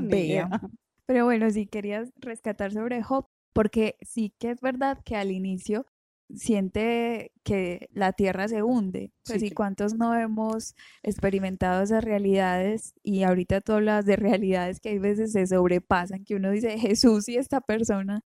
Vea. 0.00 0.48
Pero 1.06 1.24
bueno, 1.24 1.48
sí 1.50 1.66
querías 1.66 2.10
rescatar 2.16 2.72
sobre 2.72 3.02
Job, 3.02 3.26
porque 3.56 3.96
sí 4.02 4.34
que 4.38 4.50
es 4.50 4.60
verdad 4.60 4.98
que 5.02 5.16
al 5.16 5.30
inicio 5.32 5.86
siente 6.34 7.32
que 7.42 7.88
la 7.90 8.12
tierra 8.12 8.48
se 8.48 8.62
hunde. 8.62 9.12
Pues 9.24 9.42
y 9.42 9.50
cuántos 9.50 9.94
no 9.94 10.14
hemos 10.14 10.74
experimentado 11.02 11.82
esas 11.82 12.04
realidades 12.04 12.92
y 13.02 13.22
ahorita 13.22 13.62
tú 13.62 13.72
hablas 13.72 14.04
de 14.04 14.16
realidades 14.16 14.78
que 14.78 14.90
hay 14.90 14.98
veces 14.98 15.32
se 15.32 15.46
sobrepasan, 15.46 16.24
que 16.24 16.34
uno 16.34 16.50
dice 16.50 16.78
Jesús 16.78 17.30
y 17.30 17.36
esta 17.36 17.62
persona, 17.62 18.20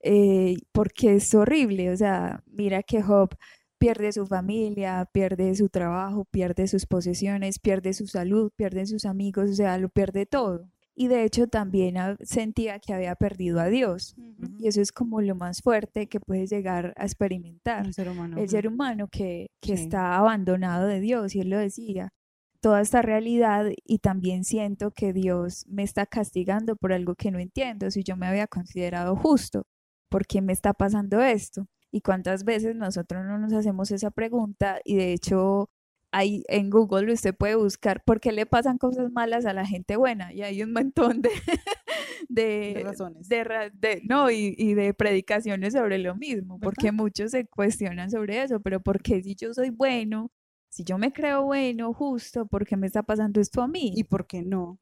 eh, 0.00 0.58
porque 0.70 1.16
es 1.16 1.34
horrible. 1.34 1.90
O 1.90 1.96
sea, 1.96 2.44
mira 2.46 2.84
que 2.84 3.02
Job 3.02 3.30
pierde 3.78 4.12
su 4.12 4.28
familia, 4.28 5.08
pierde 5.12 5.56
su 5.56 5.68
trabajo, 5.70 6.24
pierde 6.30 6.68
sus 6.68 6.86
posesiones, 6.86 7.58
pierde 7.58 7.94
su 7.94 8.06
salud, 8.06 8.52
pierde 8.54 8.86
sus 8.86 9.06
amigos, 9.06 9.50
o 9.50 9.54
sea, 9.54 9.76
lo 9.78 9.88
pierde 9.88 10.24
todo. 10.24 10.70
Y 11.00 11.06
de 11.06 11.22
hecho 11.22 11.46
también 11.46 11.94
sentía 12.22 12.80
que 12.80 12.92
había 12.92 13.14
perdido 13.14 13.60
a 13.60 13.68
Dios. 13.68 14.16
Y 14.58 14.66
eso 14.66 14.80
es 14.80 14.90
como 14.90 15.20
lo 15.20 15.36
más 15.36 15.62
fuerte 15.62 16.08
que 16.08 16.18
puedes 16.18 16.50
llegar 16.50 16.92
a 16.96 17.04
experimentar. 17.04 17.86
El 17.86 17.94
ser 17.94 18.08
humano. 18.08 18.36
El 18.36 18.48
ser 18.48 18.66
humano 18.66 19.06
que, 19.06 19.52
que 19.60 19.74
está 19.74 20.16
abandonado 20.16 20.88
de 20.88 20.98
Dios. 20.98 21.36
Y 21.36 21.40
él 21.40 21.50
lo 21.50 21.58
decía, 21.58 22.12
toda 22.60 22.80
esta 22.80 23.00
realidad 23.00 23.66
y 23.84 24.00
también 24.00 24.42
siento 24.42 24.90
que 24.90 25.12
Dios 25.12 25.64
me 25.68 25.84
está 25.84 26.04
castigando 26.04 26.74
por 26.74 26.92
algo 26.92 27.14
que 27.14 27.30
no 27.30 27.38
entiendo. 27.38 27.92
Si 27.92 28.02
yo 28.02 28.16
me 28.16 28.26
había 28.26 28.48
considerado 28.48 29.14
justo, 29.14 29.62
¿por 30.08 30.26
qué 30.26 30.42
me 30.42 30.52
está 30.52 30.74
pasando 30.74 31.22
esto? 31.22 31.68
y 31.90 32.02
cuántas 32.02 32.44
veces 32.44 32.76
nosotros 32.76 33.24
no 33.24 33.38
nos 33.38 33.52
hacemos 33.52 33.90
esa 33.90 34.10
pregunta 34.10 34.78
y 34.84 34.96
de 34.96 35.12
hecho 35.12 35.70
ahí 36.12 36.42
en 36.48 36.70
Google 36.70 37.12
usted 37.12 37.34
puede 37.34 37.54
buscar 37.54 38.02
por 38.04 38.20
qué 38.20 38.32
le 38.32 38.46
pasan 38.46 38.78
cosas 38.78 39.10
malas 39.12 39.46
a 39.46 39.52
la 39.52 39.66
gente 39.66 39.96
buena 39.96 40.32
y 40.32 40.42
hay 40.42 40.62
un 40.62 40.72
montón 40.72 41.22
de, 41.22 41.30
de, 42.28 42.80
razones. 42.84 43.28
De, 43.28 44.02
no, 44.04 44.30
y, 44.30 44.54
y, 44.56 44.74
de 44.74 44.94
predicaciones 44.94 45.74
sobre 45.74 45.98
lo 45.98 46.14
mismo, 46.16 46.58
porque 46.58 46.92
muchos 46.92 47.32
se 47.32 47.46
cuestionan 47.46 48.10
sobre 48.10 48.42
eso, 48.42 48.60
pero 48.60 48.80
¿por 48.80 49.02
qué 49.02 49.22
si 49.22 49.34
yo 49.34 49.52
soy 49.52 49.70
bueno, 49.70 50.30
si 50.70 50.84
yo 50.84 50.98
me 50.98 51.12
creo 51.12 51.44
bueno, 51.44 51.92
justo, 51.92 52.46
¿por 52.46 52.66
qué 52.66 52.76
me 52.76 52.86
está 52.86 53.02
pasando 53.02 53.40
esto 53.40 53.62
a 53.62 53.68
mí? 53.68 53.92
¿Y 53.94 54.04
por 54.04 54.26
qué 54.26 54.42
no? 54.42 54.78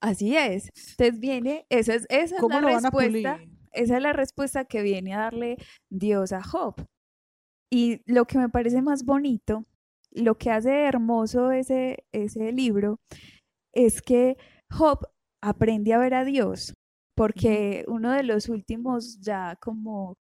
Así 0.00 0.36
es. 0.36 0.70
Entonces 0.92 1.20
viene, 1.20 1.66
esa 1.68 1.94
es, 1.94 2.06
esa 2.08 2.36
es 2.36 2.42
la 2.48 2.60
respuesta. 2.60 3.40
Esa 3.72 3.96
es 3.96 4.02
la 4.02 4.12
respuesta 4.12 4.64
que 4.64 4.82
viene 4.82 5.14
a 5.14 5.20
darle 5.20 5.56
Dios 5.90 6.32
a 6.32 6.42
Job. 6.42 6.74
Y 7.70 8.02
lo 8.04 8.24
que 8.24 8.36
me 8.38 8.48
parece 8.48 8.82
más 8.82 9.04
bonito, 9.04 9.64
lo 10.10 10.36
que 10.36 10.50
hace 10.50 10.84
hermoso 10.84 11.52
ese, 11.52 12.04
ese 12.12 12.52
libro, 12.52 12.98
es 13.72 14.02
que 14.02 14.36
Job 14.70 15.08
aprende 15.42 15.92
a 15.94 15.98
ver 15.98 16.14
a 16.14 16.24
Dios, 16.24 16.74
porque 17.16 17.84
uno 17.88 18.12
de 18.12 18.22
los 18.22 18.48
últimos 18.48 19.20
ya 19.20 19.56
como 19.60 20.16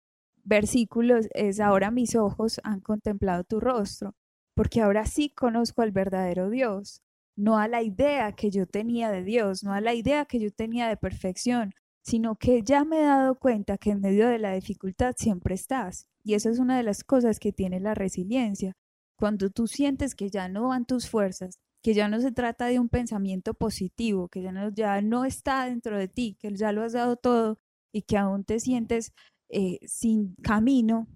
versículos 0.44 1.29
es 1.35 1.61
ahora 1.61 1.90
mis 1.90 2.16
ojos 2.16 2.61
han 2.64 2.81
contemplado 2.81 3.44
tu 3.44 3.61
rostro, 3.61 4.14
porque 4.55 4.81
ahora 4.81 5.07
sí 5.07 5.31
conozco 5.31 5.83
al 5.83 5.92
verdadero 5.92 6.51
Dios, 6.51 7.01
no 7.37 7.59
a 7.59 7.68
la 7.68 7.83
idea 7.83 8.33
que 8.33 8.51
yo 8.51 8.66
tenía 8.66 9.11
de 9.11 9.25
Dios, 9.25 9.64
no 9.64 9.73
a 9.73 9.81
la 9.81 9.94
idea 9.94 10.25
que 10.27 10.38
yo 10.38 10.51
tenía 10.51 10.88
de 10.88 10.97
perfección, 10.97 11.73
sino 12.05 12.37
que 12.37 12.62
ya 12.62 12.85
me 12.85 13.01
he 13.01 13.05
dado 13.05 13.35
cuenta 13.38 13.79
que 13.79 13.90
en 13.90 14.01
medio 14.01 14.29
de 14.29 14.38
la 14.38 14.53
dificultad 14.53 15.14
siempre 15.16 15.55
estás. 15.55 16.07
Y 16.23 16.35
eso 16.35 16.51
es 16.51 16.59
una 16.59 16.77
de 16.77 16.83
las 16.83 17.03
cosas 17.03 17.38
que 17.38 17.53
tiene 17.53 17.81
la 17.81 17.94
resiliencia. 17.94 18.75
Cuando 19.24 19.48
tú 19.48 19.68
sientes 19.68 20.14
que 20.14 20.28
ya 20.28 20.50
no 20.50 20.68
van 20.68 20.84
tus 20.84 21.08
fuerzas, 21.08 21.58
que 21.82 21.94
ya 21.94 22.08
no 22.08 22.20
se 22.20 22.30
trata 22.30 22.66
de 22.66 22.78
un 22.78 22.90
pensamiento 22.90 23.54
positivo, 23.54 24.28
que 24.28 24.42
ya 24.42 24.52
no, 24.52 24.68
ya 24.68 25.00
no 25.00 25.24
está 25.24 25.64
dentro 25.64 25.96
de 25.96 26.08
ti, 26.08 26.37
que 26.38 26.54
ya 26.54 26.72
lo 26.72 26.82
has 26.82 26.92
dado 26.92 27.16
todo 27.16 27.56
y 27.90 28.02
que 28.02 28.18
aún 28.18 28.44
te 28.44 28.60
sientes 28.60 29.14
eh, 29.48 29.78
sin 29.87 30.34
camino, 30.42 31.08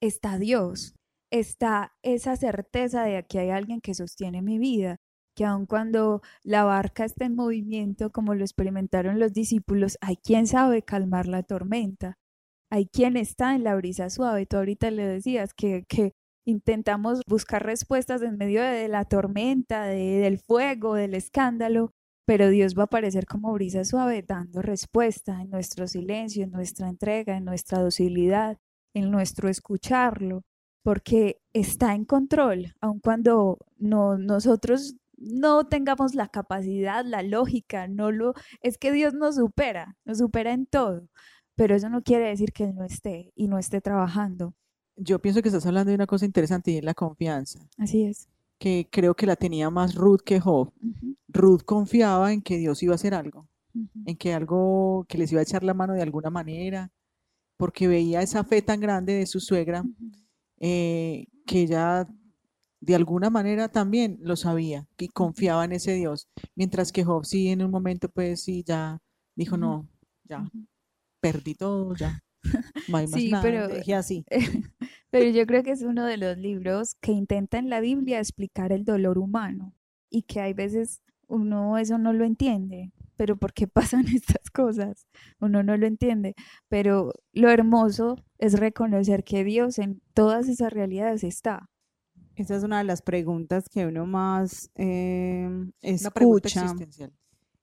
está 0.00 0.38
Dios, 0.38 0.94
está 1.32 1.94
esa 2.04 2.36
certeza 2.36 3.02
de 3.02 3.24
que 3.24 3.40
hay 3.40 3.50
alguien 3.50 3.80
que 3.80 3.94
sostiene 3.94 4.40
mi 4.40 4.60
vida, 4.60 4.98
que 5.34 5.44
aun 5.44 5.66
cuando 5.66 6.22
la 6.44 6.62
barca 6.62 7.04
está 7.04 7.24
en 7.24 7.34
movimiento, 7.34 8.12
como 8.12 8.36
lo 8.36 8.44
experimentaron 8.44 9.18
los 9.18 9.32
discípulos, 9.32 9.98
hay 10.00 10.16
quien 10.16 10.46
sabe 10.46 10.82
calmar 10.84 11.26
la 11.26 11.42
tormenta, 11.42 12.18
hay 12.70 12.86
quien 12.86 13.16
está 13.16 13.56
en 13.56 13.64
la 13.64 13.74
brisa 13.74 14.10
suave. 14.10 14.46
Tú 14.46 14.58
ahorita 14.58 14.92
le 14.92 15.04
decías 15.04 15.54
que, 15.54 15.84
que 15.88 16.12
intentamos 16.44 17.22
buscar 17.26 17.64
respuestas 17.64 18.22
en 18.22 18.36
medio 18.36 18.62
de 18.62 18.88
la 18.88 19.04
tormenta, 19.04 19.84
del 19.84 20.38
fuego, 20.38 20.94
del 20.94 21.14
escándalo, 21.14 21.92
pero 22.26 22.48
Dios 22.48 22.76
va 22.76 22.82
a 22.82 22.84
aparecer 22.84 23.26
como 23.26 23.52
brisa 23.52 23.84
suave 23.84 24.22
dando 24.22 24.62
respuesta 24.62 25.40
en 25.40 25.50
nuestro 25.50 25.86
silencio, 25.86 26.44
en 26.44 26.50
nuestra 26.50 26.88
entrega, 26.88 27.36
en 27.36 27.44
nuestra 27.44 27.80
docilidad, 27.80 28.58
en 28.94 29.10
nuestro 29.10 29.48
escucharlo, 29.48 30.42
porque 30.82 31.40
está 31.52 31.94
en 31.94 32.04
control, 32.04 32.74
aun 32.80 33.00
cuando 33.00 33.58
no, 33.78 34.18
nosotros 34.18 34.96
no 35.16 35.66
tengamos 35.66 36.14
la 36.14 36.28
capacidad, 36.28 37.04
la 37.04 37.22
lógica, 37.22 37.86
no 37.88 38.10
lo 38.10 38.34
es 38.60 38.78
que 38.78 38.92
Dios 38.92 39.14
nos 39.14 39.36
supera, 39.36 39.96
nos 40.04 40.18
supera 40.18 40.52
en 40.52 40.66
todo, 40.66 41.08
pero 41.54 41.74
eso 41.76 41.88
no 41.88 42.02
quiere 42.02 42.28
decir 42.28 42.52
que 42.52 42.64
él 42.64 42.74
no 42.74 42.84
esté 42.84 43.32
y 43.36 43.48
no 43.48 43.58
esté 43.58 43.80
trabajando. 43.80 44.54
Yo 45.04 45.20
pienso 45.20 45.42
que 45.42 45.48
estás 45.48 45.66
hablando 45.66 45.90
de 45.90 45.96
una 45.96 46.06
cosa 46.06 46.24
interesante 46.24 46.70
y 46.70 46.78
es 46.78 46.84
la 46.84 46.94
confianza. 46.94 47.60
Así 47.78 48.04
es. 48.04 48.28
Que 48.58 48.86
creo 48.90 49.14
que 49.14 49.26
la 49.26 49.36
tenía 49.36 49.68
más 49.70 49.94
Ruth 49.94 50.20
que 50.24 50.38
Job. 50.38 50.72
Ruth 51.28 51.62
confiaba 51.64 52.32
en 52.32 52.42
que 52.42 52.58
Dios 52.58 52.82
iba 52.82 52.92
a 52.92 52.94
hacer 52.94 53.14
algo, 53.14 53.48
en 54.04 54.16
que 54.16 54.32
algo, 54.32 55.04
que 55.08 55.18
les 55.18 55.32
iba 55.32 55.40
a 55.40 55.42
echar 55.42 55.64
la 55.64 55.74
mano 55.74 55.94
de 55.94 56.02
alguna 56.02 56.30
manera, 56.30 56.92
porque 57.56 57.88
veía 57.88 58.22
esa 58.22 58.44
fe 58.44 58.62
tan 58.62 58.80
grande 58.80 59.14
de 59.14 59.26
su 59.26 59.40
suegra 59.40 59.84
eh, 60.60 61.26
que 61.46 61.62
ella 61.62 62.06
de 62.80 62.94
alguna 62.94 63.30
manera 63.30 63.68
también 63.68 64.18
lo 64.20 64.36
sabía 64.36 64.86
y 64.98 65.08
confiaba 65.08 65.64
en 65.64 65.72
ese 65.72 65.94
Dios, 65.94 66.28
mientras 66.54 66.92
que 66.92 67.04
Job 67.04 67.24
sí 67.24 67.48
en 67.48 67.62
un 67.62 67.70
momento 67.70 68.08
pues 68.08 68.42
sí 68.42 68.64
ya 68.66 68.98
dijo 69.36 69.56
no, 69.56 69.88
ya 70.24 70.48
perdí 71.20 71.54
todo, 71.54 71.94
ya. 71.94 72.21
Más 72.88 73.10
sí, 73.10 73.30
nada, 73.30 73.42
pero, 73.42 73.68
dejé 73.68 73.94
así. 73.94 74.24
pero 75.10 75.30
yo 75.30 75.46
creo 75.46 75.62
que 75.62 75.72
es 75.72 75.82
uno 75.82 76.04
de 76.04 76.16
los 76.16 76.36
libros 76.38 76.94
que 77.00 77.12
intenta 77.12 77.58
en 77.58 77.70
la 77.70 77.80
Biblia 77.80 78.18
explicar 78.18 78.72
el 78.72 78.84
dolor 78.84 79.18
humano 79.18 79.74
y 80.10 80.22
que 80.22 80.40
hay 80.40 80.52
veces 80.52 81.02
uno 81.26 81.78
eso 81.78 81.98
no 81.98 82.12
lo 82.12 82.24
entiende, 82.24 82.92
pero 83.16 83.36
¿por 83.36 83.52
qué 83.52 83.66
pasan 84.06 84.06
estas 84.08 84.50
cosas? 84.50 85.06
Uno 85.40 85.62
no 85.62 85.76
lo 85.76 85.86
entiende, 85.86 86.34
pero 86.68 87.12
lo 87.32 87.50
hermoso 87.50 88.16
es 88.38 88.58
reconocer 88.58 89.24
que 89.24 89.44
Dios 89.44 89.78
en 89.78 90.02
todas 90.14 90.48
esas 90.48 90.72
realidades 90.72 91.24
está 91.24 91.70
esa 92.36 92.56
es 92.56 92.62
una 92.62 92.78
de 92.78 92.84
las 92.84 93.02
preguntas 93.02 93.68
que 93.68 93.86
uno 93.86 94.06
más 94.06 94.70
eh, 94.74 95.48
escucha. 95.82 96.74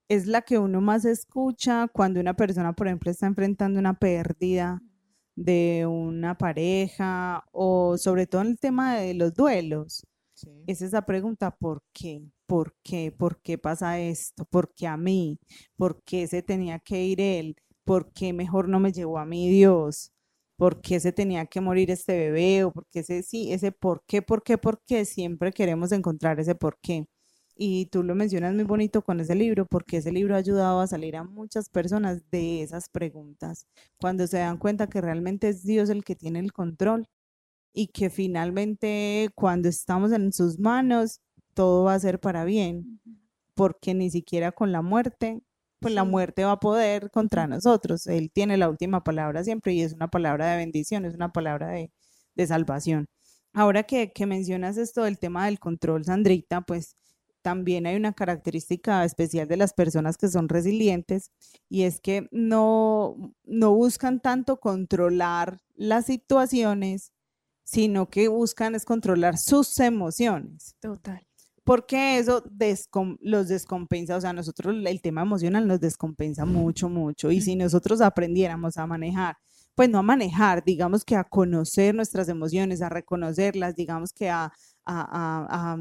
Es 0.10 0.26
la 0.28 0.42
que 0.42 0.58
uno 0.58 0.82
más 0.82 1.06
escucha 1.06 1.88
cuando 1.94 2.20
una 2.20 2.36
persona, 2.36 2.74
por 2.74 2.88
ejemplo, 2.88 3.12
está 3.12 3.28
enfrentando 3.28 3.80
una 3.80 3.94
pérdida 3.94 4.82
de 5.36 5.86
una 5.88 6.38
pareja 6.38 7.46
o 7.52 7.98
sobre 7.98 8.28
todo 8.28 8.42
en 8.42 8.48
el 8.50 8.60
tema 8.60 8.96
de 8.98 9.14
los 9.14 9.34
duelos. 9.36 10.06
Es 10.68 10.82
esa 10.82 11.04
pregunta, 11.04 11.52
¿por 11.52 11.84
qué? 11.94 12.24
¿Por 12.48 12.76
qué? 12.84 13.12
¿Por 13.12 13.42
qué 13.42 13.58
pasa 13.58 14.00
esto? 14.00 14.46
¿Por 14.46 14.74
qué 14.74 14.88
a 14.88 14.98
mí? 14.98 15.40
¿Por 15.78 16.02
qué 16.04 16.28
se 16.28 16.42
tenía 16.42 16.80
que 16.80 17.04
ir 17.06 17.22
él? 17.22 17.56
¿Por 17.86 18.12
qué 18.14 18.34
mejor 18.34 18.68
no 18.70 18.80
me 18.80 18.92
llevó 18.92 19.20
a 19.20 19.26
mí 19.26 19.50
Dios? 19.50 20.12
por 20.58 20.82
qué 20.82 21.00
se 21.00 21.14
tenía 21.14 21.46
que 21.46 21.62
morir 21.62 21.90
este 21.92 22.18
bebé 22.18 22.66
o 22.66 22.72
por 22.74 22.86
qué 22.92 23.00
ese 23.00 23.24
sí, 23.24 23.54
ese 23.54 23.72
por 23.72 24.04
qué, 24.06 24.22
por 24.22 24.44
qué, 24.44 24.58
por 24.58 24.82
qué, 24.86 25.06
siempre 25.06 25.54
queremos 25.54 25.92
encontrar 25.94 26.40
ese 26.40 26.54
por 26.56 26.78
qué. 26.82 27.08
Y 27.62 27.88
tú 27.88 28.04
lo 28.04 28.16
mencionas 28.16 28.54
muy 28.56 28.64
bonito 28.64 29.02
con 29.02 29.20
ese 29.20 29.36
libro, 29.36 29.66
porque 29.66 29.98
ese 29.98 30.14
libro 30.14 30.36
ha 30.36 30.38
ayudado 30.38 30.80
a 30.80 30.88
salir 30.88 31.18
a 31.18 31.26
muchas 31.26 31.70
personas 31.70 32.24
de 32.32 32.64
esas 32.64 32.88
preguntas, 32.90 33.68
cuando 34.00 34.28
se 34.28 34.38
dan 34.38 34.58
cuenta 34.58 34.88
que 34.88 35.02
realmente 35.02 35.50
es 35.50 35.64
Dios 35.64 35.90
el 35.90 36.06
que 36.06 36.16
tiene 36.16 36.40
el 36.40 36.54
control 36.54 37.08
y 37.74 37.88
que 37.88 38.10
finalmente 38.10 39.30
cuando 39.36 39.70
estamos 39.70 40.14
en 40.14 40.32
sus 40.34 40.60
manos, 40.60 41.22
todo 41.54 41.84
va 41.86 41.96
a 41.96 42.00
ser 42.00 42.20
para 42.20 42.46
bien, 42.46 43.02
porque 43.56 43.94
ni 43.94 44.10
siquiera 44.10 44.52
con 44.54 44.72
la 44.72 44.82
muerte 44.82 45.42
pues 45.80 45.94
la 45.94 46.04
muerte 46.04 46.44
va 46.44 46.54
a 46.54 46.60
poder 46.60 47.10
contra 47.12 47.48
nosotros. 47.48 48.08
Él 48.08 48.32
tiene 48.32 48.58
la 48.58 48.70
última 48.70 49.04
palabra 49.04 49.44
siempre 49.44 49.74
y 49.74 49.82
es 49.82 49.94
una 49.94 50.10
palabra 50.10 50.52
de 50.52 50.58
bendición, 50.58 51.06
es 51.06 51.16
una 51.16 51.32
palabra 51.32 51.70
de, 51.70 51.92
salvación. 52.48 53.08
Ahora 53.54 53.84
que, 53.84 54.12
mencionas 54.26 54.78
esto 54.78 55.04
del 55.04 55.20
tema 55.20 55.46
del 55.46 55.60
control, 55.60 56.06
Sandrita, 56.06 56.62
pues 56.62 56.96
también 57.42 57.86
hay 57.86 57.96
una 57.96 58.14
característica 58.14 59.04
especial 59.06 59.48
de 59.48 59.58
las 59.58 59.74
personas 59.74 60.18
que 60.18 60.28
son 60.28 60.50
resilientes 60.50 61.32
y 61.70 61.84
es 61.84 62.02
que 62.02 62.28
no, 62.32 63.34
no 63.44 63.74
buscan 63.74 64.20
tanto 64.20 64.60
controlar 64.60 65.60
las 65.76 66.06
situaciones, 66.06 67.14
sino 67.64 68.10
que 68.10 68.28
buscan 68.28 68.76
es 68.76 68.86
controlar 68.86 69.38
sus 69.38 69.80
emociones. 69.80 70.76
Total. 70.80 71.26
Porque 71.64 72.18
eso 72.18 72.44
los 73.22 73.48
descompensa, 73.48 74.18
o 74.18 74.22
sea, 74.22 74.34
nosotros 74.34 74.76
el 74.84 75.02
tema 75.02 75.22
emocional 75.22 75.68
nos 75.68 75.80
descompensa 75.80 76.44
mucho, 76.46 76.90
mucho. 76.90 77.30
Y 77.30 77.42
si 77.42 77.56
nosotros 77.56 78.02
aprendiéramos 78.02 78.78
a 78.78 78.88
manejar, 78.88 79.38
pues 79.76 79.88
no 79.88 80.00
a 80.00 80.02
manejar, 80.02 80.64
digamos 80.66 81.06
que 81.06 81.16
a 81.16 81.24
conocer 81.24 81.94
nuestras 81.96 82.28
emociones, 82.28 82.82
a 82.82 82.90
reconocerlas, 82.90 83.76
digamos 83.76 84.12
que 84.12 84.30
a, 84.30 84.52
a, 84.90 85.78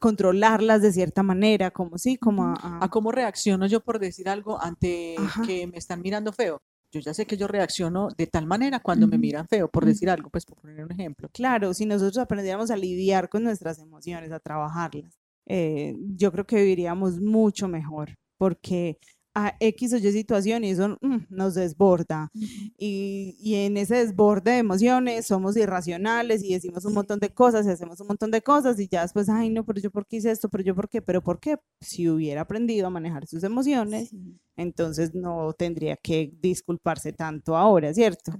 controlarlas 0.00 0.82
de 0.82 0.92
cierta 0.92 1.22
manera, 1.22 1.70
como 1.70 1.98
sí, 1.98 2.16
como 2.16 2.44
a, 2.44 2.78
a... 2.82 2.88
cómo 2.88 3.12
reacciono 3.12 3.66
yo 3.66 3.80
por 3.80 3.98
decir 3.98 4.28
algo 4.28 4.60
ante 4.62 5.16
que 5.46 5.66
me 5.66 5.78
están 5.78 6.00
mirando 6.02 6.32
feo. 6.32 6.62
Yo 6.92 7.00
ya 7.00 7.12
sé 7.12 7.26
que 7.26 7.36
yo 7.36 7.48
reacciono 7.48 8.08
de 8.16 8.26
tal 8.26 8.46
manera 8.46 8.80
cuando 8.80 9.06
me 9.06 9.18
miran 9.18 9.48
feo, 9.48 9.68
por 9.68 9.84
decir 9.84 10.08
algo, 10.08 10.30
pues 10.30 10.44
por 10.46 10.56
poner 10.58 10.84
un 10.84 10.92
ejemplo. 10.92 11.28
Claro, 11.32 11.74
si 11.74 11.84
nosotros 11.84 12.18
aprendiéramos 12.18 12.70
a 12.70 12.76
lidiar 12.76 13.28
con 13.28 13.42
nuestras 13.42 13.78
emociones, 13.78 14.32
a 14.32 14.38
trabajarlas, 14.38 15.18
eh, 15.46 15.96
yo 16.16 16.32
creo 16.32 16.46
que 16.46 16.56
viviríamos 16.56 17.20
mucho 17.20 17.68
mejor, 17.68 18.14
porque 18.38 18.98
a 19.36 19.54
X 19.60 19.92
o 19.92 19.98
Y 19.98 20.12
situación 20.12 20.64
y 20.64 20.70
eso 20.70 20.96
mm, 21.02 21.26
nos 21.28 21.54
desborda. 21.54 22.30
y, 22.78 23.36
y, 23.38 23.56
en 23.56 23.76
ese 23.76 23.96
desborde 23.96 24.52
de 24.52 24.58
emociones 24.58 25.26
somos 25.26 25.58
irracionales 25.58 26.42
y 26.42 26.54
decimos 26.54 26.86
un 26.86 26.94
montón 26.94 27.20
de 27.20 27.28
cosas 27.28 27.66
y 27.66 27.70
hacemos 27.70 28.00
un 28.00 28.06
montón 28.06 28.30
de 28.30 28.40
cosas 28.40 28.80
y 28.80 28.88
ya 28.88 29.02
después, 29.02 29.28
ay, 29.28 29.50
no, 29.50 29.66
pero 29.66 29.78
yo 29.78 29.90
por 29.90 30.06
qué 30.06 30.16
hice 30.16 30.30
esto, 30.30 30.48
pero 30.48 30.64
yo 30.64 30.74
por 30.74 30.88
qué, 30.88 31.02
pero 31.02 31.22
por 31.22 31.38
qué. 31.38 31.58
Si 31.82 32.08
hubiera 32.08 32.40
aprendido 32.40 32.86
a 32.86 32.90
manejar 32.90 33.26
sus 33.26 33.44
emociones, 33.44 34.10
entonces 34.56 35.14
no 35.14 35.52
tendría 35.52 35.96
que 35.98 36.32
disculparse 36.40 37.12
tanto 37.12 37.58
ahora, 37.58 37.92
¿cierto? 37.92 38.32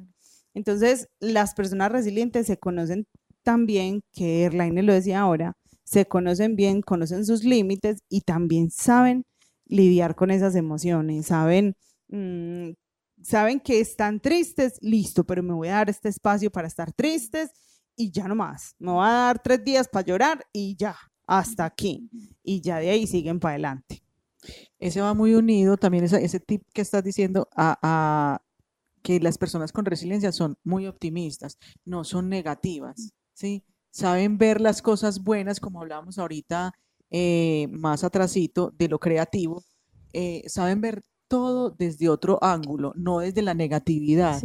Entonces, 0.55 1.09
las 1.21 1.53
personas 1.53 1.93
resilientes 1.93 2.47
se 2.47 2.57
conocen 2.57 3.07
también, 3.43 4.01
que 4.15 4.45
Erlaine 4.45 4.83
lo 4.83 4.95
decía 4.95 5.21
ahora, 5.21 5.53
se 5.85 6.07
conocen 6.07 6.57
bien, 6.57 6.81
conocen 6.81 7.27
sus 7.27 7.45
límites 7.45 7.99
y 8.09 8.23
también 8.23 8.71
saben 8.71 9.25
lidiar 9.67 10.15
con 10.15 10.31
esas 10.31 10.55
emociones, 10.55 11.27
saben, 11.27 11.77
mm, 12.09 12.71
saben 13.23 13.61
que 13.61 13.81
están 13.81 14.21
tristes, 14.21 14.79
listo, 14.81 15.25
pero 15.25 15.43
me 15.43 15.53
voy 15.55 15.69
a 15.69 15.75
dar 15.75 15.91
este 15.91 16.09
espacio 16.09 16.51
para 16.51 16.69
estar 16.69 16.93
tristes 16.93 17.51
y 17.97 18.11
ya 18.11 18.29
no 18.29 18.35
más, 18.35 18.75
me 18.79 18.93
voy 18.93 19.07
a 19.07 19.13
dar 19.13 19.43
tres 19.43 19.65
días 19.65 19.89
para 19.89 20.07
llorar 20.07 20.47
y 20.53 20.77
ya, 20.77 20.97
hasta 21.27 21.65
aquí, 21.65 22.09
y 22.43 22.61
ya 22.61 22.79
de 22.79 22.91
ahí 22.91 23.07
siguen 23.07 23.41
para 23.41 23.55
adelante. 23.55 24.03
Ese 24.79 25.01
va 25.01 25.15
muy 25.15 25.35
unido 25.35 25.77
también 25.77 26.05
ese, 26.05 26.25
ese 26.25 26.39
tip 26.41 26.63
que 26.73 26.83
estás 26.83 27.03
diciendo 27.03 27.49
a, 27.57 27.79
a 27.83 28.43
que 29.03 29.21
las 29.21 29.39
personas 29.39 29.73
con 29.73 29.85
resiliencia 29.85 30.33
son 30.33 30.57
muy 30.65 30.87
optimistas, 30.87 31.59
no 31.85 32.05
son 32.05 32.29
negativas, 32.29 33.13
¿sí? 33.35 33.65
Saben 33.91 34.37
ver 34.37 34.61
las 34.61 34.83
cosas 34.83 35.23
buenas, 35.23 35.59
como 35.61 35.81
hablábamos 35.81 36.19
ahorita 36.19 36.73
eh, 37.11 37.69
más 37.71 38.05
atrasito 38.05 38.73
de 38.77 38.89
lo 38.89 38.99
creativo, 38.99 39.63
eh, 40.13 40.43
saben 40.47 40.81
ver 40.81 41.03
todo 41.29 41.71
desde 41.71 42.09
otro 42.09 42.39
ángulo, 42.43 42.93
no 42.97 43.21
desde 43.21 43.43
la 43.43 43.55
negatividad. 43.55 44.43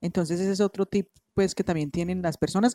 Entonces 0.00 0.40
ese 0.40 0.52
es 0.52 0.60
otro 0.60 0.86
tip 0.86 1.08
pues 1.34 1.54
que 1.54 1.64
también 1.64 1.90
tienen 1.90 2.22
las 2.22 2.36
personas 2.36 2.74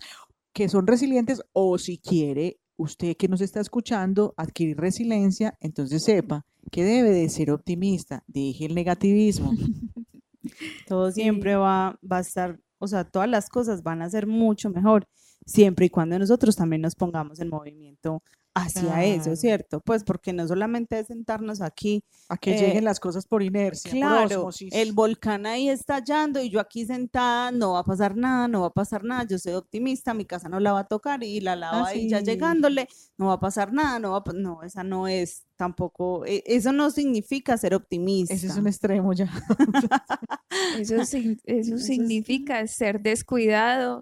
que 0.53 0.67
son 0.69 0.87
resilientes 0.87 1.41
o 1.53 1.77
si 1.77 1.97
quiere 1.97 2.59
usted 2.75 3.15
que 3.17 3.27
nos 3.27 3.41
está 3.41 3.59
escuchando 3.59 4.33
adquirir 4.37 4.77
resiliencia, 4.77 5.57
entonces 5.59 6.03
sepa 6.03 6.45
que 6.71 6.83
debe 6.83 7.11
de 7.11 7.29
ser 7.29 7.51
optimista, 7.51 8.23
deje 8.27 8.65
el 8.65 8.75
negativismo. 8.75 9.51
Todo 10.87 11.11
siempre 11.11 11.55
va, 11.55 11.99
va 12.09 12.17
a 12.17 12.21
estar, 12.21 12.59
o 12.77 12.87
sea, 12.87 13.03
todas 13.03 13.29
las 13.29 13.49
cosas 13.49 13.83
van 13.83 14.01
a 14.01 14.09
ser 14.09 14.25
mucho 14.25 14.69
mejor 14.69 15.07
siempre 15.45 15.87
y 15.87 15.89
cuando 15.89 16.17
nosotros 16.17 16.55
también 16.55 16.81
nos 16.81 16.95
pongamos 16.95 17.39
en 17.39 17.49
movimiento 17.49 18.23
hacia 18.53 19.03
eso, 19.05 19.35
¿cierto? 19.35 19.79
Pues 19.79 20.03
porque 20.03 20.33
no 20.33 20.47
solamente 20.47 20.99
es 20.99 21.07
sentarnos 21.07 21.61
aquí. 21.61 22.03
A 22.27 22.37
que 22.37 22.53
lleguen 22.53 22.77
eh, 22.77 22.81
las 22.81 22.99
cosas 22.99 23.25
por 23.25 23.41
inercia. 23.41 23.91
Claro, 23.91 24.49
el 24.71 24.93
volcán 24.93 25.45
ahí 25.45 25.69
estallando 25.69 26.41
y 26.41 26.49
yo 26.49 26.59
aquí 26.59 26.85
sentada, 26.85 27.51
no 27.51 27.73
va 27.73 27.79
a 27.79 27.83
pasar 27.83 28.15
nada, 28.15 28.47
no 28.47 28.61
va 28.61 28.67
a 28.67 28.73
pasar 28.73 29.03
nada, 29.03 29.25
yo 29.27 29.39
soy 29.39 29.53
optimista, 29.53 30.13
mi 30.13 30.25
casa 30.25 30.49
no 30.49 30.59
la 30.59 30.73
va 30.73 30.81
a 30.81 30.87
tocar 30.87 31.23
y 31.23 31.39
la 31.39 31.55
lava 31.55 31.87
ahí 31.87 32.09
ya 32.09 32.21
llegándole, 32.21 32.87
no 33.17 33.27
va 33.27 33.33
a 33.33 33.39
pasar 33.39 33.73
nada, 33.73 33.99
no 33.99 34.11
va 34.11 34.23
a, 34.25 34.33
no, 34.33 34.63
esa 34.63 34.83
no 34.83 35.07
es 35.07 35.48
tampoco, 35.59 36.25
e, 36.25 36.41
eso 36.45 36.71
no 36.71 36.89
significa 36.89 37.57
ser 37.57 37.75
optimista. 37.75 38.33
Ese 38.33 38.47
es 38.47 38.55
un 38.55 38.65
extremo 38.65 39.11
ya. 39.11 39.29
eso, 40.79 40.95
eso, 40.95 41.77
significa 41.77 42.65
ser 42.65 43.01
descuidado. 43.01 44.01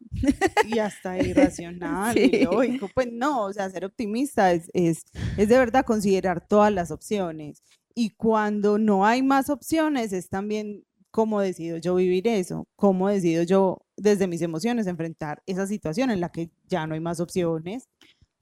Y 0.68 0.78
hasta 0.78 1.18
irracional, 1.18 2.16
lógico. 2.44 2.88
Pues 2.94 3.12
no, 3.12 3.46
o 3.46 3.54
sea, 3.54 3.72
ser 3.72 3.86
optimista 3.86 4.52
es, 4.54 4.70
es, 4.76 5.02
es 5.36 5.50
de 5.50 5.58
verdad 5.58 5.84
considerar 5.84 6.48
todas 6.48 6.72
las 6.72 6.92
opciones. 6.92 7.64
Y 7.96 8.12
cuando 8.12 8.78
no 8.78 9.04
hay 9.04 9.24
más 9.24 9.50
opciones, 9.50 10.14
es 10.14 10.30
también 10.30 10.84
cómo 11.10 11.42
decido 11.42 11.78
yo 11.78 11.96
vivir 11.96 12.28
eso, 12.28 12.68
cómo 12.76 13.10
decido 13.10 13.42
yo 13.42 13.82
desde 13.96 14.28
mis 14.28 14.44
emociones 14.44 14.86
enfrentar 14.86 15.42
esa 15.48 15.66
situación 15.66 16.12
en 16.12 16.22
la 16.22 16.30
que 16.30 16.52
ya 16.68 16.86
no 16.86 16.94
hay 16.94 17.00
más 17.00 17.20
opciones. 17.20 17.90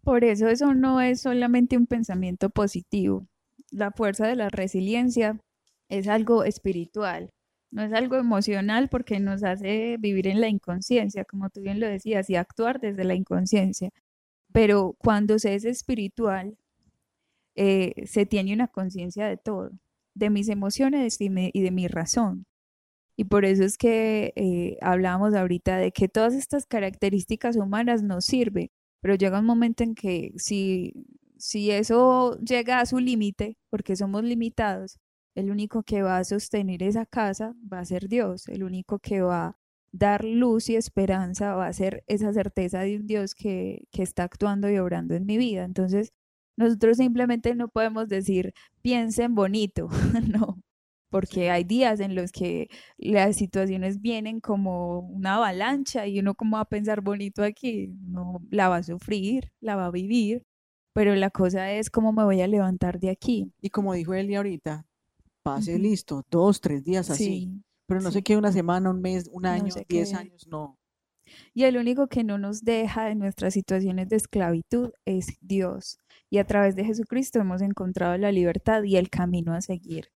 Por 0.05 0.23
eso 0.23 0.47
eso 0.49 0.75
no 0.75 1.01
es 1.01 1.21
solamente 1.21 1.77
un 1.77 1.87
pensamiento 1.87 2.51
positivo. 2.51 3.27
La 3.71 3.91
fuerza 3.91 4.27
de 4.27 4.35
la 4.35 4.49
resiliencia 4.49 5.41
es 5.89 6.07
algo 6.07 6.43
espiritual, 6.43 7.31
no 7.71 7.81
es 7.83 7.91
algo 7.93 8.15
emocional 8.17 8.87
porque 8.89 9.19
nos 9.19 9.43
hace 9.43 9.97
vivir 9.99 10.27
en 10.27 10.41
la 10.41 10.47
inconsciencia, 10.49 11.25
como 11.25 11.49
tú 11.49 11.61
bien 11.61 11.79
lo 11.79 11.87
decías, 11.87 12.29
y 12.29 12.35
actuar 12.35 12.79
desde 12.79 13.03
la 13.03 13.15
inconsciencia. 13.15 13.89
Pero 14.53 14.95
cuando 14.99 15.39
se 15.39 15.55
es 15.55 15.65
espiritual, 15.65 16.55
eh, 17.55 18.05
se 18.07 18.25
tiene 18.27 18.53
una 18.53 18.67
conciencia 18.67 19.27
de 19.27 19.37
todo, 19.37 19.71
de 20.15 20.29
mis 20.29 20.49
emociones 20.49 21.17
y, 21.19 21.29
de 21.29 21.71
mi 21.71 21.87
razón. 21.87 22.45
Y 23.17 23.25
por 23.25 23.45
eso 23.45 23.63
es 23.63 23.77
que 23.77 24.33
eh, 24.35 24.77
hablamos 24.81 25.35
ahorita 25.35 25.77
de 25.77 25.91
que 25.91 26.09
todas 26.09 26.35
estas 26.35 26.65
características 26.67 27.55
humanas 27.57 28.03
nos 28.03 28.25
sirven 28.25 28.69
pero 29.01 29.15
llega 29.15 29.39
un 29.39 29.45
momento 29.45 29.83
en 29.83 29.95
que 29.95 30.33
si, 30.37 30.93
si 31.37 31.71
eso 31.71 32.37
llega 32.39 32.79
a 32.79 32.85
su 32.85 32.99
límite, 32.99 33.57
porque 33.69 33.95
somos 33.95 34.23
limitados, 34.23 34.99
el 35.35 35.51
único 35.51 35.83
que 35.83 36.01
va 36.01 36.17
a 36.17 36.23
sostener 36.23 36.83
esa 36.83 37.05
casa 37.05 37.53
va 37.71 37.79
a 37.79 37.85
ser 37.85 38.07
Dios, 38.07 38.47
el 38.47 38.63
único 38.63 38.99
que 38.99 39.21
va 39.21 39.47
a 39.47 39.57
dar 39.91 40.23
luz 40.25 40.69
y 40.69 40.75
esperanza 40.75 41.55
va 41.55 41.67
a 41.67 41.73
ser 41.73 42.03
esa 42.07 42.33
certeza 42.33 42.81
de 42.81 42.97
un 42.97 43.07
Dios 43.07 43.35
que, 43.35 43.87
que 43.91 44.03
está 44.03 44.23
actuando 44.23 44.69
y 44.69 44.77
obrando 44.77 45.15
en 45.15 45.25
mi 45.25 45.37
vida. 45.37 45.63
Entonces, 45.63 46.13
nosotros 46.57 46.97
simplemente 46.97 47.55
no 47.55 47.67
podemos 47.69 48.07
decir, 48.09 48.53
piensen 48.81 49.35
bonito, 49.35 49.89
no, 50.27 50.61
porque 51.15 51.49
hay 51.49 51.63
días 51.63 52.01
en 52.01 52.13
los 52.13 52.33
que 52.33 52.67
las 52.97 53.37
situaciones 53.37 54.01
vienen 54.01 54.41
como 54.41 54.99
una 54.99 55.35
avalancha 55.35 56.07
y 56.07 56.19
uno 56.19 56.35
como 56.35 56.57
va 56.57 56.63
a 56.63 56.65
pensar 56.65 56.99
bonito 56.99 57.41
aquí, 57.41 57.87
no 58.01 58.41
la 58.51 58.67
va 58.67 58.75
a 58.75 58.83
sufrir, 58.83 59.49
la 59.61 59.77
va 59.77 59.85
a 59.85 59.91
vivir, 59.91 60.43
pero 60.93 61.15
la 61.15 61.29
cosa 61.29 61.71
es 61.71 61.89
cómo 61.89 62.11
me 62.11 62.25
voy 62.25 62.41
a 62.41 62.47
levantar 62.47 62.99
de 62.99 63.11
aquí. 63.11 63.49
Y 63.61 63.69
como 63.69 63.93
dijo 63.93 64.13
Eli 64.13 64.35
ahorita, 64.35 64.85
pase 65.41 65.79
listo, 65.79 66.25
dos, 66.29 66.59
tres 66.59 66.83
días 66.83 67.09
así, 67.09 67.63
pero 67.87 68.01
no 68.01 68.11
sé 68.11 68.21
qué, 68.21 68.35
una 68.35 68.51
semana, 68.51 68.89
un 68.89 68.99
mes, 68.99 69.29
un 69.31 69.45
año, 69.45 69.73
diez 69.87 70.13
años, 70.13 70.45
no. 70.49 70.77
Y 71.53 71.63
el 71.63 71.77
único 71.77 72.07
que 72.07 72.25
no 72.25 72.37
nos 72.37 72.65
deja 72.65 73.05
de 73.05 73.15
nuestras 73.15 73.53
situaciones 73.53 74.09
de 74.09 74.17
esclavitud 74.17 74.91
es 75.05 75.37
Dios. 75.39 75.97
Y 76.29 76.39
a 76.39 76.45
través 76.45 76.75
de 76.75 76.83
Jesucristo 76.83 77.39
hemos 77.39 77.61
encontrado 77.61 78.17
la 78.17 78.33
libertad 78.33 78.83
y 78.83 78.97
el 78.97 79.09
camino 79.09 79.53
a 79.53 79.61
seguir. 79.61 80.09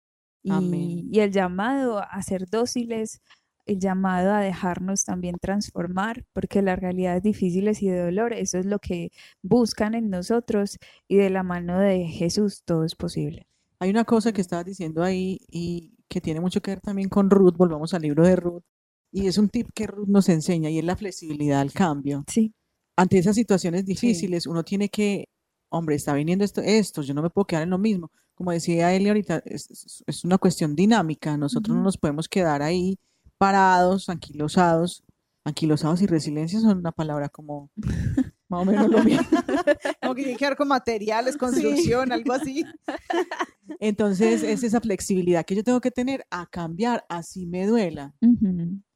Y, 0.47 1.19
el 1.19 1.31
llamado 1.31 1.99
a 1.99 2.21
ser 2.21 2.49
dóciles, 2.49 3.21
el 3.65 3.79
llamado 3.79 4.33
a 4.33 4.39
dejarnos 4.39 5.03
también 5.03 5.35
transformar, 5.39 6.25
porque 6.33 6.61
las 6.61 6.79
realidades 6.79 7.23
difíciles 7.23 7.81
y 7.83 7.89
de 7.89 7.99
dolor, 7.99 8.33
eso 8.33 8.57
es 8.57 8.65
lo 8.65 8.79
que 8.79 9.11
buscan 9.41 9.93
en 9.93 10.09
nosotros 10.09 10.77
y 11.07 11.17
de 11.17 11.29
la 11.29 11.43
mano 11.43 11.79
de 11.79 12.05
Jesús 12.05 12.63
todo 12.63 12.85
es 12.85 12.95
posible. 12.95 13.47
Hay 13.79 13.89
una 13.89 14.05
cosa 14.05 14.31
que 14.31 14.41
estabas 14.41 14.65
diciendo 14.65 15.03
ahí 15.03 15.39
y 15.51 15.93
que 16.07 16.21
tiene 16.21 16.39
mucho 16.39 16.61
que 16.61 16.71
ver 16.71 16.81
también 16.81 17.09
con 17.09 17.29
Ruth, 17.29 17.55
volvamos 17.57 17.93
al 17.93 18.01
libro 18.03 18.25
de 18.25 18.35
Ruth, 18.37 18.63
y 19.11 19.27
es 19.27 19.37
un 19.37 19.49
tip 19.49 19.69
que 19.73 19.87
Ruth 19.87 20.07
nos 20.07 20.29
enseña 20.29 20.69
y 20.69 20.79
es 20.79 20.85
la 20.85 20.95
flexibilidad 20.95 21.59
al 21.59 21.73
cambio. 21.73 22.23
Sí. 22.27 22.53
Ante 22.95 23.19
esas 23.19 23.35
situaciones 23.35 23.85
difíciles, 23.85 24.47
uno 24.47 24.63
tiene 24.63 24.89
que, 24.89 25.25
hombre, 25.69 25.95
está 25.95 26.13
viniendo 26.13 26.43
esto, 26.43 26.61
esto, 26.61 27.01
yo 27.01 27.13
no 27.13 27.21
me 27.21 27.29
puedo 27.29 27.45
quedar 27.45 27.63
en 27.63 27.69
lo 27.69 27.77
mismo 27.77 28.11
como 28.37 28.51
decía 28.51 28.93
Eli 28.93 29.07
ahorita, 29.07 29.41
es, 29.45 30.23
una 30.23 30.37
cuestión 30.37 30.75
dinámica. 30.75 31.35
Nosotros 31.37 31.75
no 31.75 31.81
nos 31.81 31.97
podemos 31.97 32.29
quedar 32.29 32.61
ahí 32.61 32.99
parados, 33.39 34.09
anquilosados. 34.09 35.03
Anquilosados 35.43 36.03
y 36.03 36.07
resiliencia 36.07 36.59
son 36.59 36.77
una 36.77 36.91
palabra 36.91 37.29
como 37.29 37.71
más 38.47 38.61
o 38.61 38.65
menos 38.65 38.89
lo 38.89 39.03
mismo. 39.03 39.25
como 40.01 40.13
que 40.13 40.21
tiene 40.23 40.37
que 40.37 40.45
ver 40.45 40.55
con 40.55 40.67
materiales, 40.67 41.35
construcción, 41.35 42.11
algo 42.11 42.33
así. 42.33 42.63
Entonces, 43.79 44.43
es 44.43 44.61
esa 44.63 44.81
flexibilidad 44.81 45.43
que 45.43 45.55
yo 45.55 45.63
tengo 45.63 45.81
que 45.81 45.89
tener 45.89 46.23
a 46.29 46.45
cambiar, 46.45 47.05
así 47.09 47.47
me 47.47 47.65
duela. 47.65 48.13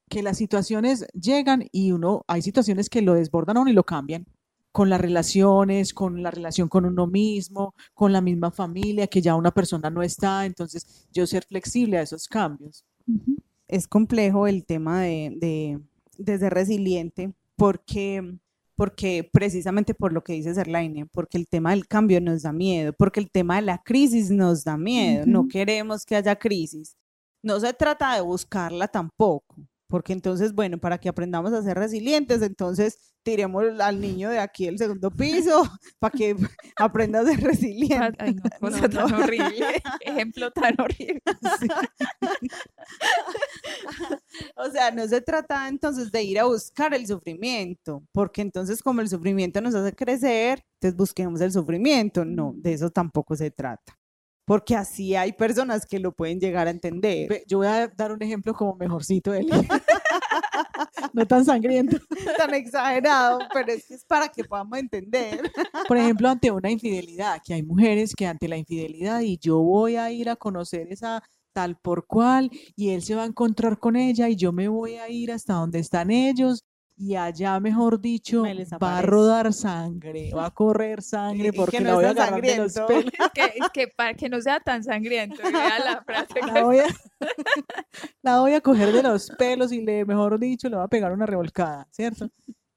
que 0.07 0.21
las 0.21 0.37
situaciones 0.37 1.07
llegan 1.13 1.67
y 1.71 1.93
uno, 1.93 2.25
hay 2.27 2.43
situaciones 2.43 2.89
que 2.89 3.01
lo 3.01 3.15
desbordan 3.15 3.57
a 3.57 3.61
uno 3.61 3.71
y 3.71 3.73
lo 3.73 3.85
cambian 3.85 4.27
con 4.71 4.89
las 4.89 5.01
relaciones, 5.01 5.93
con 5.93 6.23
la 6.23 6.31
relación 6.31 6.69
con 6.69 6.85
uno 6.85 7.07
mismo, 7.07 7.75
con 7.93 8.13
la 8.13 8.21
misma 8.21 8.51
familia, 8.51 9.07
que 9.07 9.21
ya 9.21 9.35
una 9.35 9.51
persona 9.51 9.89
no 9.89 10.01
está, 10.01 10.45
entonces 10.45 11.07
yo 11.11 11.27
ser 11.27 11.43
flexible 11.45 11.97
a 11.97 12.01
esos 12.01 12.27
cambios. 12.27 12.85
Es 13.67 13.87
complejo 13.87 14.47
el 14.47 14.65
tema 14.65 15.01
de, 15.01 15.79
de, 16.17 16.37
ser 16.37 16.53
resiliente 16.53 17.33
porque, 17.55 18.37
porque 18.75 19.29
precisamente 19.31 19.93
por 19.93 20.13
lo 20.13 20.23
que 20.23 20.33
dice 20.33 20.53
Serlaine, 20.53 21.05
porque 21.05 21.37
el 21.37 21.47
tema 21.47 21.71
del 21.71 21.87
cambio 21.87 22.21
nos 22.21 22.43
da 22.43 22.53
miedo, 22.53 22.93
porque 22.93 23.19
el 23.19 23.29
tema 23.29 23.57
de 23.57 23.63
la 23.63 23.81
crisis 23.83 24.31
nos 24.31 24.63
da 24.63 24.77
miedo, 24.77 25.25
no 25.25 25.47
queremos 25.47 26.05
que 26.05 26.15
haya 26.15 26.35
crisis. 26.35 26.95
No 27.43 27.59
se 27.59 27.73
trata 27.73 28.15
de 28.15 28.21
buscarla 28.21 28.87
tampoco, 28.87 29.55
porque 29.91 30.13
entonces, 30.13 30.55
bueno, 30.55 30.77
para 30.77 30.97
que 30.97 31.09
aprendamos 31.09 31.51
a 31.51 31.61
ser 31.61 31.77
resilientes, 31.77 32.41
entonces 32.41 32.97
tiremos 33.23 33.77
al 33.81 33.99
niño 33.99 34.29
de 34.29 34.39
aquí 34.39 34.65
del 34.65 34.77
segundo 34.77 35.11
piso 35.11 35.63
para 35.99 36.17
que 36.17 36.33
aprenda 36.77 37.19
a 37.19 37.25
ser 37.25 37.41
resiliente. 37.41 38.15
Ay, 38.17 38.35
no, 38.35 38.41
cosa 38.61 38.87
tan 38.87 39.13
horrible, 39.13 39.83
ejemplo 39.99 40.49
tan 40.51 40.79
horrible. 40.79 41.21
o 44.55 44.71
sea, 44.71 44.91
no 44.91 45.05
se 45.09 45.19
trata 45.19 45.67
entonces 45.67 46.09
de 46.09 46.23
ir 46.23 46.39
a 46.39 46.45
buscar 46.45 46.93
el 46.93 47.05
sufrimiento, 47.05 48.01
porque 48.13 48.41
entonces 48.41 48.81
como 48.81 49.01
el 49.01 49.09
sufrimiento 49.09 49.59
nos 49.59 49.75
hace 49.75 49.93
crecer, 49.93 50.63
entonces 50.75 50.95
busquemos 50.95 51.41
el 51.41 51.51
sufrimiento. 51.51 52.23
No, 52.23 52.53
de 52.55 52.73
eso 52.73 52.89
tampoco 52.89 53.35
se 53.35 53.51
trata 53.51 54.00
porque 54.45 54.75
así 54.75 55.15
hay 55.15 55.33
personas 55.33 55.85
que 55.85 55.99
lo 55.99 56.11
pueden 56.11 56.39
llegar 56.39 56.67
a 56.67 56.71
entender. 56.71 57.43
Yo 57.47 57.59
voy 57.59 57.67
a 57.67 57.87
dar 57.87 58.11
un 58.11 58.21
ejemplo 58.21 58.53
como 58.53 58.75
mejorcito 58.75 59.33
él. 59.33 59.47
no 61.13 61.25
tan 61.25 61.45
sangriento. 61.45 61.97
Tan 62.37 62.53
exagerado, 62.53 63.39
pero 63.53 63.71
es 63.71 63.85
que 63.87 63.95
es 63.95 64.05
para 64.05 64.27
que 64.27 64.43
podamos 64.43 64.79
entender. 64.79 65.51
Por 65.87 65.97
ejemplo, 65.97 66.29
ante 66.29 66.51
una 66.51 66.71
infidelidad, 66.71 67.41
que 67.43 67.53
hay 67.53 67.63
mujeres 67.63 68.13
que 68.15 68.27
ante 68.27 68.47
la 68.47 68.57
infidelidad 68.57 69.21
y 69.21 69.37
yo 69.37 69.59
voy 69.59 69.95
a 69.95 70.11
ir 70.11 70.29
a 70.29 70.35
conocer 70.35 70.87
esa 70.89 71.23
tal 71.53 71.77
por 71.77 72.07
cual 72.07 72.49
y 72.77 72.91
él 72.91 73.01
se 73.03 73.13
va 73.13 73.23
a 73.23 73.25
encontrar 73.25 73.77
con 73.77 73.97
ella 73.97 74.29
y 74.29 74.37
yo 74.37 74.53
me 74.53 74.69
voy 74.69 74.95
a 74.95 75.09
ir 75.09 75.33
hasta 75.33 75.53
donde 75.53 75.79
están 75.79 76.09
ellos 76.09 76.63
y 77.01 77.15
allá, 77.15 77.59
mejor 77.59 77.99
dicho, 77.99 78.43
va 78.81 78.99
a 78.99 79.01
rodar 79.01 79.51
sangre, 79.53 80.31
va 80.35 80.45
a 80.45 80.51
correr 80.51 81.01
sangre 81.01 81.51
porque 81.51 81.79
no 81.79 81.89
la 81.89 81.95
voy 81.95 82.05
a 82.05 82.09
agarrar 82.11 82.41
de 82.41 82.57
los 82.57 82.73
pelos. 82.73 83.11
que, 83.33 83.51
que, 83.73 83.87
para 83.87 84.13
que 84.13 84.29
no 84.29 84.39
sea 84.39 84.59
tan 84.59 84.83
sangriento, 84.83 85.41
la 85.41 86.03
frase. 86.05 86.39
La 86.45 86.63
voy, 86.63 86.77
a, 86.77 86.85
la 88.21 88.39
voy 88.41 88.53
a 88.53 88.61
coger 88.61 88.91
de 88.93 89.01
los 89.01 89.31
pelos 89.31 89.71
y 89.71 89.81
le, 89.81 90.05
mejor 90.05 90.37
dicho, 90.37 90.69
le 90.69 90.75
va 90.75 90.83
a 90.83 90.87
pegar 90.87 91.11
una 91.11 91.25
revolcada, 91.25 91.87
¿cierto? 91.89 92.29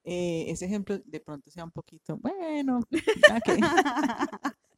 Eh, 0.05 0.47
ese 0.49 0.65
ejemplo 0.65 0.99
de 1.05 1.21
pronto 1.21 1.51
sea 1.51 1.65
un 1.65 1.71
poquito, 1.71 2.17
bueno, 2.17 2.81
que... 3.45 3.61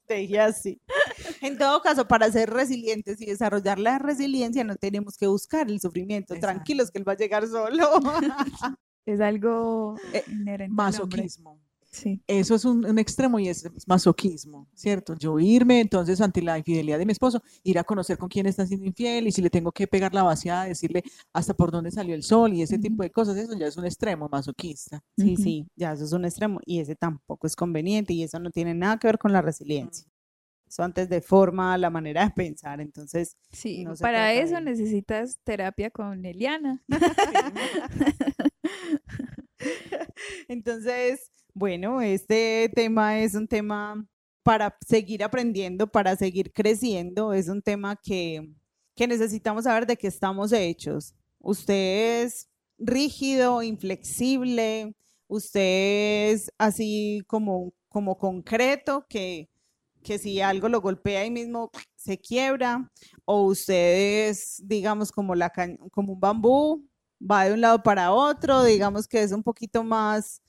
Te 0.07 0.15
dije 0.15 0.41
así. 0.41 0.81
En 1.41 1.59
todo 1.59 1.83
caso, 1.83 2.07
para 2.07 2.31
ser 2.31 2.51
resilientes 2.51 3.21
y 3.21 3.27
desarrollar 3.27 3.79
la 3.79 3.99
resiliencia, 3.99 4.63
no 4.63 4.77
tenemos 4.77 5.17
que 5.17 5.27
buscar 5.27 5.69
el 5.69 5.81
sufrimiento. 5.81 6.35
Tranquilos 6.35 6.93
que 6.93 6.99
él 6.99 7.09
va 7.09 7.13
a 7.13 7.17
llegar 7.17 7.47
solo. 7.47 8.01
Es 9.07 9.21
algo 9.21 9.97
eh, 10.13 10.25
inherente. 10.29 10.75
Masoquismo. 10.75 11.61
Sí. 11.91 12.21
Eso 12.27 12.55
es 12.55 12.65
un, 12.67 12.99
extremo 12.99 13.39
y 13.39 13.49
es 13.49 13.67
masoquismo, 13.87 14.69
¿cierto? 14.75 15.15
Yo 15.15 15.39
irme 15.39 15.81
entonces 15.81 16.21
ante 16.21 16.43
la 16.43 16.59
infidelidad 16.59 16.99
de 16.99 17.07
mi 17.07 17.13
esposo, 17.13 17.43
ir 17.63 17.79
a 17.79 17.85
conocer 17.85 18.19
con 18.19 18.29
quién 18.29 18.45
está 18.45 18.67
siendo 18.67 18.85
infiel 18.85 19.27
y 19.27 19.33
si 19.33 19.41
le 19.41 19.49
tengo 19.49 19.73
que 19.73 19.87
pegar 19.87 20.13
la 20.13 20.23
vaciada, 20.23 20.65
decirle 20.65 21.03
hasta 21.33 21.55
por 21.55 21.71
dónde 21.71 21.91
salió 21.91 22.15
el 22.15 22.23
sol 22.23 22.53
y 22.53 22.61
ese 22.61 22.79
tipo 22.79 23.03
de 23.03 23.11
cosas, 23.11 23.39
eso 23.39 23.57
ya 23.57 23.67
es 23.67 23.79
un 23.79 23.87
extremo 23.87 24.29
masoquista. 24.29 25.03
Sí, 25.17 25.37
sí, 25.37 25.67
ya 25.75 25.93
eso 25.93 26.05
es 26.05 26.13
un 26.13 26.27
extremo 26.27 26.61
y 26.67 26.81
ese 26.81 26.97
tampoco 26.97 27.47
es 27.47 27.57
conveniente 27.57 28.13
y 28.13 28.25
eso 28.25 28.39
no 28.41 28.51
tiene 28.51 28.75
nada 28.75 28.99
que 28.99 29.07
ver 29.07 29.19
con 29.19 29.33
la 29.33 29.41
resiliencia. 29.41 30.07
Eso 30.69 30.83
antes 30.83 31.09
de 31.09 31.23
forma 31.23 31.79
la 31.79 31.89
manera 31.89 32.25
de 32.25 32.31
pensar, 32.33 32.81
entonces. 32.81 33.37
Sí, 33.53 33.87
para 34.01 34.35
eso 34.35 34.61
necesitas 34.61 35.39
terapia 35.45 35.91
con 35.91 36.27
Eliana. 36.27 36.83
Entonces, 40.49 41.31
bueno, 41.55 42.03
este 42.03 42.71
tema 42.75 43.19
es 43.21 43.35
un 43.35 43.49
tema 43.49 44.07
para 44.43 44.77
seguir 44.87 45.25
aprendiendo, 45.25 45.89
para 45.89 46.15
seguir 46.17 46.53
creciendo, 46.53 47.33
es 47.33 47.49
un 47.49 47.63
tema 47.63 47.97
que, 47.97 48.49
necesitamos 48.97 49.65
saber 49.65 49.87
de 49.87 49.97
qué 49.97 50.07
estamos 50.07 50.53
hechos. 50.53 51.15
Usted 51.41 52.23
es 52.23 52.49
rígido, 52.79 53.63
inflexible, 53.63 54.95
usted 55.27 56.31
es 56.33 56.53
así 56.59 57.23
como, 57.27 57.73
como 57.89 58.17
concreto, 58.19 59.05
que, 59.09 59.51
que 60.03 60.19
si 60.19 60.41
algo 60.41 60.69
lo 60.69 60.81
golpea 60.81 61.23
ahí 61.23 61.31
mismo 61.31 61.71
se 61.97 62.19
quiebra, 62.19 62.91
o 63.25 63.47
usted 63.47 64.29
es, 64.29 64.63
digamos, 64.65 65.11
como, 65.11 65.35
la, 65.35 65.53
como 65.91 66.13
un 66.13 66.21
bambú, 66.21 66.89
va 67.21 67.45
de 67.45 67.55
un 67.55 67.61
lado 67.61 67.83
para 67.83 68.13
otro, 68.13 68.65
digamos 68.65 69.09
que 69.09 69.23
es 69.23 69.33
un 69.33 69.43
poquito 69.43 69.83
más, 69.83 70.43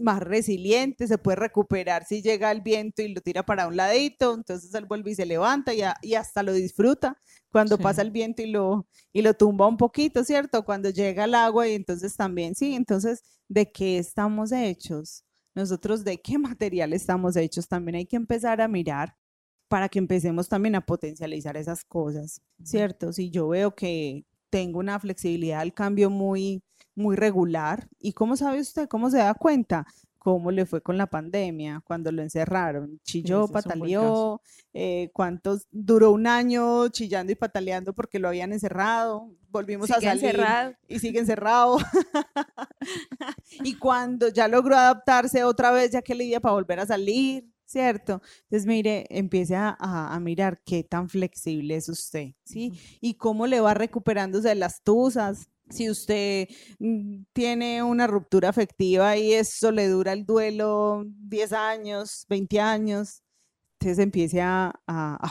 más 0.00 0.20
resiliente, 0.20 1.06
se 1.06 1.18
puede 1.18 1.36
recuperar 1.36 2.04
si 2.04 2.22
llega 2.22 2.50
el 2.50 2.60
viento 2.60 3.02
y 3.02 3.08
lo 3.08 3.20
tira 3.20 3.42
para 3.42 3.66
un 3.66 3.76
ladito, 3.76 4.34
entonces 4.34 4.72
él 4.74 4.86
vuelve 4.86 5.12
y 5.12 5.14
se 5.14 5.26
levanta 5.26 5.72
y, 5.74 6.14
hasta 6.14 6.42
lo 6.42 6.52
disfruta 6.52 7.20
cuando 7.50 7.76
pasa 7.78 8.02
el 8.02 8.10
viento 8.10 8.42
y 8.42 8.46
lo, 8.46 8.86
y 9.12 9.22
lo 9.22 9.34
tumba 9.34 9.66
un 9.66 9.76
poquito, 9.76 10.24
¿cierto? 10.24 10.64
Cuando 10.64 10.90
llega 10.90 11.24
el 11.24 11.34
agua 11.34 11.68
y 11.68 11.74
entonces 11.74 12.16
también, 12.16 12.54
sí, 12.54 12.74
entonces, 12.74 13.22
¿de 13.48 13.70
qué 13.70 13.98
estamos 13.98 14.52
hechos? 14.52 15.24
Nosotros, 15.54 16.04
¿de 16.04 16.20
qué 16.20 16.38
material 16.38 16.92
estamos 16.92 17.36
hechos? 17.36 17.68
También 17.68 17.96
hay 17.96 18.06
que 18.06 18.16
empezar 18.16 18.60
a 18.60 18.68
mirar 18.68 19.16
para 19.68 19.88
que 19.88 19.98
empecemos 19.98 20.48
también 20.48 20.74
a 20.74 20.84
potencializar 20.84 21.56
esas 21.56 21.82
cosas, 21.84 22.42
¿cierto? 22.62 23.12
Si 23.12 23.30
yo 23.30 23.48
veo 23.48 23.74
que, 23.74 24.26
tengo 24.52 24.78
una 24.80 25.00
flexibilidad 25.00 25.60
al 25.60 25.72
cambio 25.72 26.10
muy, 26.10 26.62
muy 26.94 27.16
regular. 27.16 27.88
¿Y 27.98 28.12
cómo 28.12 28.36
sabe 28.36 28.60
usted? 28.60 28.86
¿Cómo 28.86 29.08
se 29.08 29.16
da 29.16 29.32
cuenta? 29.32 29.86
cómo 30.18 30.52
le 30.52 30.66
fue 30.66 30.80
con 30.80 30.96
la 30.96 31.08
pandemia, 31.08 31.82
cuando 31.84 32.12
lo 32.12 32.22
encerraron. 32.22 33.00
Chilló, 33.02 33.48
pataleó, 33.48 34.40
eh, 34.72 35.10
cuántos 35.12 35.66
duró 35.72 36.12
un 36.12 36.28
año 36.28 36.86
chillando 36.90 37.32
y 37.32 37.34
pataleando 37.34 37.92
porque 37.92 38.20
lo 38.20 38.28
habían 38.28 38.52
encerrado. 38.52 39.34
Volvimos 39.48 39.90
a 39.90 40.00
salir 40.00 40.40
y 40.86 41.00
sigue 41.00 41.18
encerrado. 41.18 41.78
y 43.64 43.74
cuando 43.78 44.28
ya 44.28 44.46
logró 44.46 44.76
adaptarse 44.76 45.42
otra 45.42 45.72
vez, 45.72 45.90
ya 45.90 46.02
que 46.02 46.14
le 46.14 46.40
para 46.40 46.54
volver 46.54 46.78
a 46.78 46.86
salir. 46.86 47.44
¿Cierto? 47.72 48.20
Entonces, 48.42 48.66
mire, 48.66 49.06
empiece 49.08 49.56
a, 49.56 50.18
mirar 50.20 50.60
qué 50.64 50.84
tan 50.84 51.08
flexible 51.08 51.74
es 51.74 51.88
usted, 51.88 52.34
¿sí? 52.44 52.72
Y 53.00 53.14
cómo 53.14 53.46
le 53.46 53.60
va 53.60 53.74
recuperándose 53.74 54.48
de 54.48 54.54
las 54.54 54.82
tusas. 54.82 55.48
Si 55.70 55.88
usted 55.88 56.48
mm, 56.78 57.22
tiene 57.32 57.82
una 57.82 58.06
ruptura 58.06 58.50
afectiva 58.50 59.16
y 59.16 59.32
eso 59.32 59.72
le 59.72 59.88
dura 59.88 60.12
el 60.12 60.26
duelo 60.26 61.04
10 61.06 61.52
años, 61.54 62.26
20 62.28 62.60
años, 62.60 63.22
entonces 63.80 63.98
empiece 63.98 64.40
a, 64.42 64.72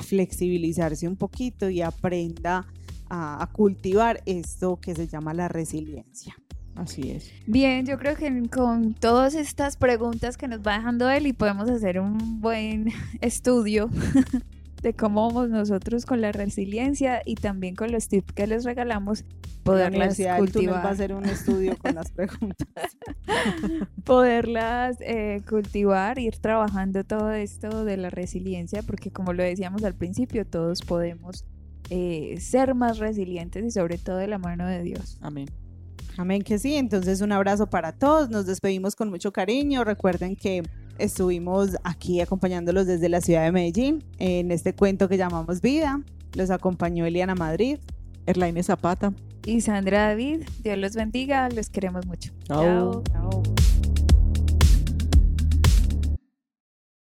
flexibilizarse 0.04 1.08
un 1.08 1.16
poquito 1.16 1.70
y 1.70 1.82
aprenda 1.82 2.68
a 3.10 3.48
cultivar 3.54 4.22
esto 4.26 4.80
que 4.82 4.96
se 4.96 5.08
llama 5.08 5.34
la 5.34 5.48
resiliencia. 5.48 6.36
Así 6.76 7.12
es. 7.12 7.32
Bien, 7.46 7.86
yo 7.86 7.98
creo 7.98 8.16
que 8.16 8.50
con 8.50 8.94
todas 8.94 9.36
estas 9.36 9.78
preguntas 9.78 10.38
que 10.38 10.48
nos 10.48 10.62
va 10.62 10.78
dejando 10.78 11.10
él 11.10 11.28
y 11.28 11.34
podemos 11.34 11.70
hacer 11.70 12.00
un 12.00 12.42
buen 12.42 12.92
estudio 13.22 13.90
de 14.82 14.94
cómo 14.94 15.28
vamos 15.28 15.50
nosotros 15.50 16.06
con 16.06 16.22
la 16.22 16.32
resiliencia 16.32 17.22
y 17.26 17.36
también 17.36 17.76
con 17.76 17.92
los 17.92 18.08
tips 18.08 18.34
que 18.34 18.48
les 18.48 18.64
regalamos, 18.64 19.26
poderlas 19.64 20.18
cultivar. 20.38 20.84
va 20.84 20.90
a 20.90 20.92
hacer 20.92 21.14
un 21.14 21.26
estudio 21.26 21.78
con 21.78 21.94
las 21.94 22.12
preguntas. 22.14 22.98
poderlas 24.04 24.98
eh, 25.02 25.42
cultivar, 25.48 26.18
ir 26.18 26.38
trabajando 26.38 27.04
todo 27.04 27.32
esto 27.32 27.86
de 27.86 27.98
la 27.98 28.10
resiliencia, 28.10 28.82
porque 28.82 29.12
como 29.12 29.34
lo 29.34 29.44
decíamos 29.44 29.84
al 29.84 29.94
principio, 29.94 30.46
todos 30.46 30.82
podemos 30.82 31.46
eh, 31.92 32.38
ser 32.40 32.74
más 32.74 32.98
resilientes 32.98 33.64
y 33.64 33.70
sobre 33.70 34.00
todo 34.00 34.18
de 34.18 34.28
la 34.28 34.40
mano 34.40 34.66
de 34.66 34.82
Dios. 34.82 35.20
Amén. 35.22 35.48
Amén 36.18 36.42
que 36.42 36.60
sí. 36.60 36.76
Entonces 36.76 37.22
un 37.22 37.32
abrazo 37.32 37.68
para 37.68 37.92
todos. 37.94 38.30
Nos 38.30 38.46
despedimos 38.46 38.96
con 38.96 39.10
mucho 39.10 39.32
cariño. 39.32 39.84
Recuerden 39.84 40.36
que 40.36 40.64
estuvimos 40.98 41.78
aquí 41.84 42.22
acompañándolos 42.22 42.88
desde 42.88 43.10
la 43.10 43.22
ciudad 43.22 43.44
de 43.44 43.52
Medellín 43.52 44.04
en 44.20 44.52
este 44.52 44.74
cuento 44.74 45.08
que 45.08 45.18
llamamos 45.18 45.62
Vida. 45.62 46.02
Los 46.34 46.50
acompañó 46.50 47.06
Eliana 47.06 47.36
Madrid, 47.36 47.78
Erlaine 48.26 48.64
Zapata 48.64 49.14
y 49.46 49.62
Sandra 49.62 50.10
David. 50.10 50.44
Dios 50.64 50.78
los 50.78 50.94
bendiga. 50.94 51.50
Los 51.50 51.70
queremos 51.70 52.06
mucho. 52.06 52.32
Chao. 52.46 53.04
Chao. 53.12 53.44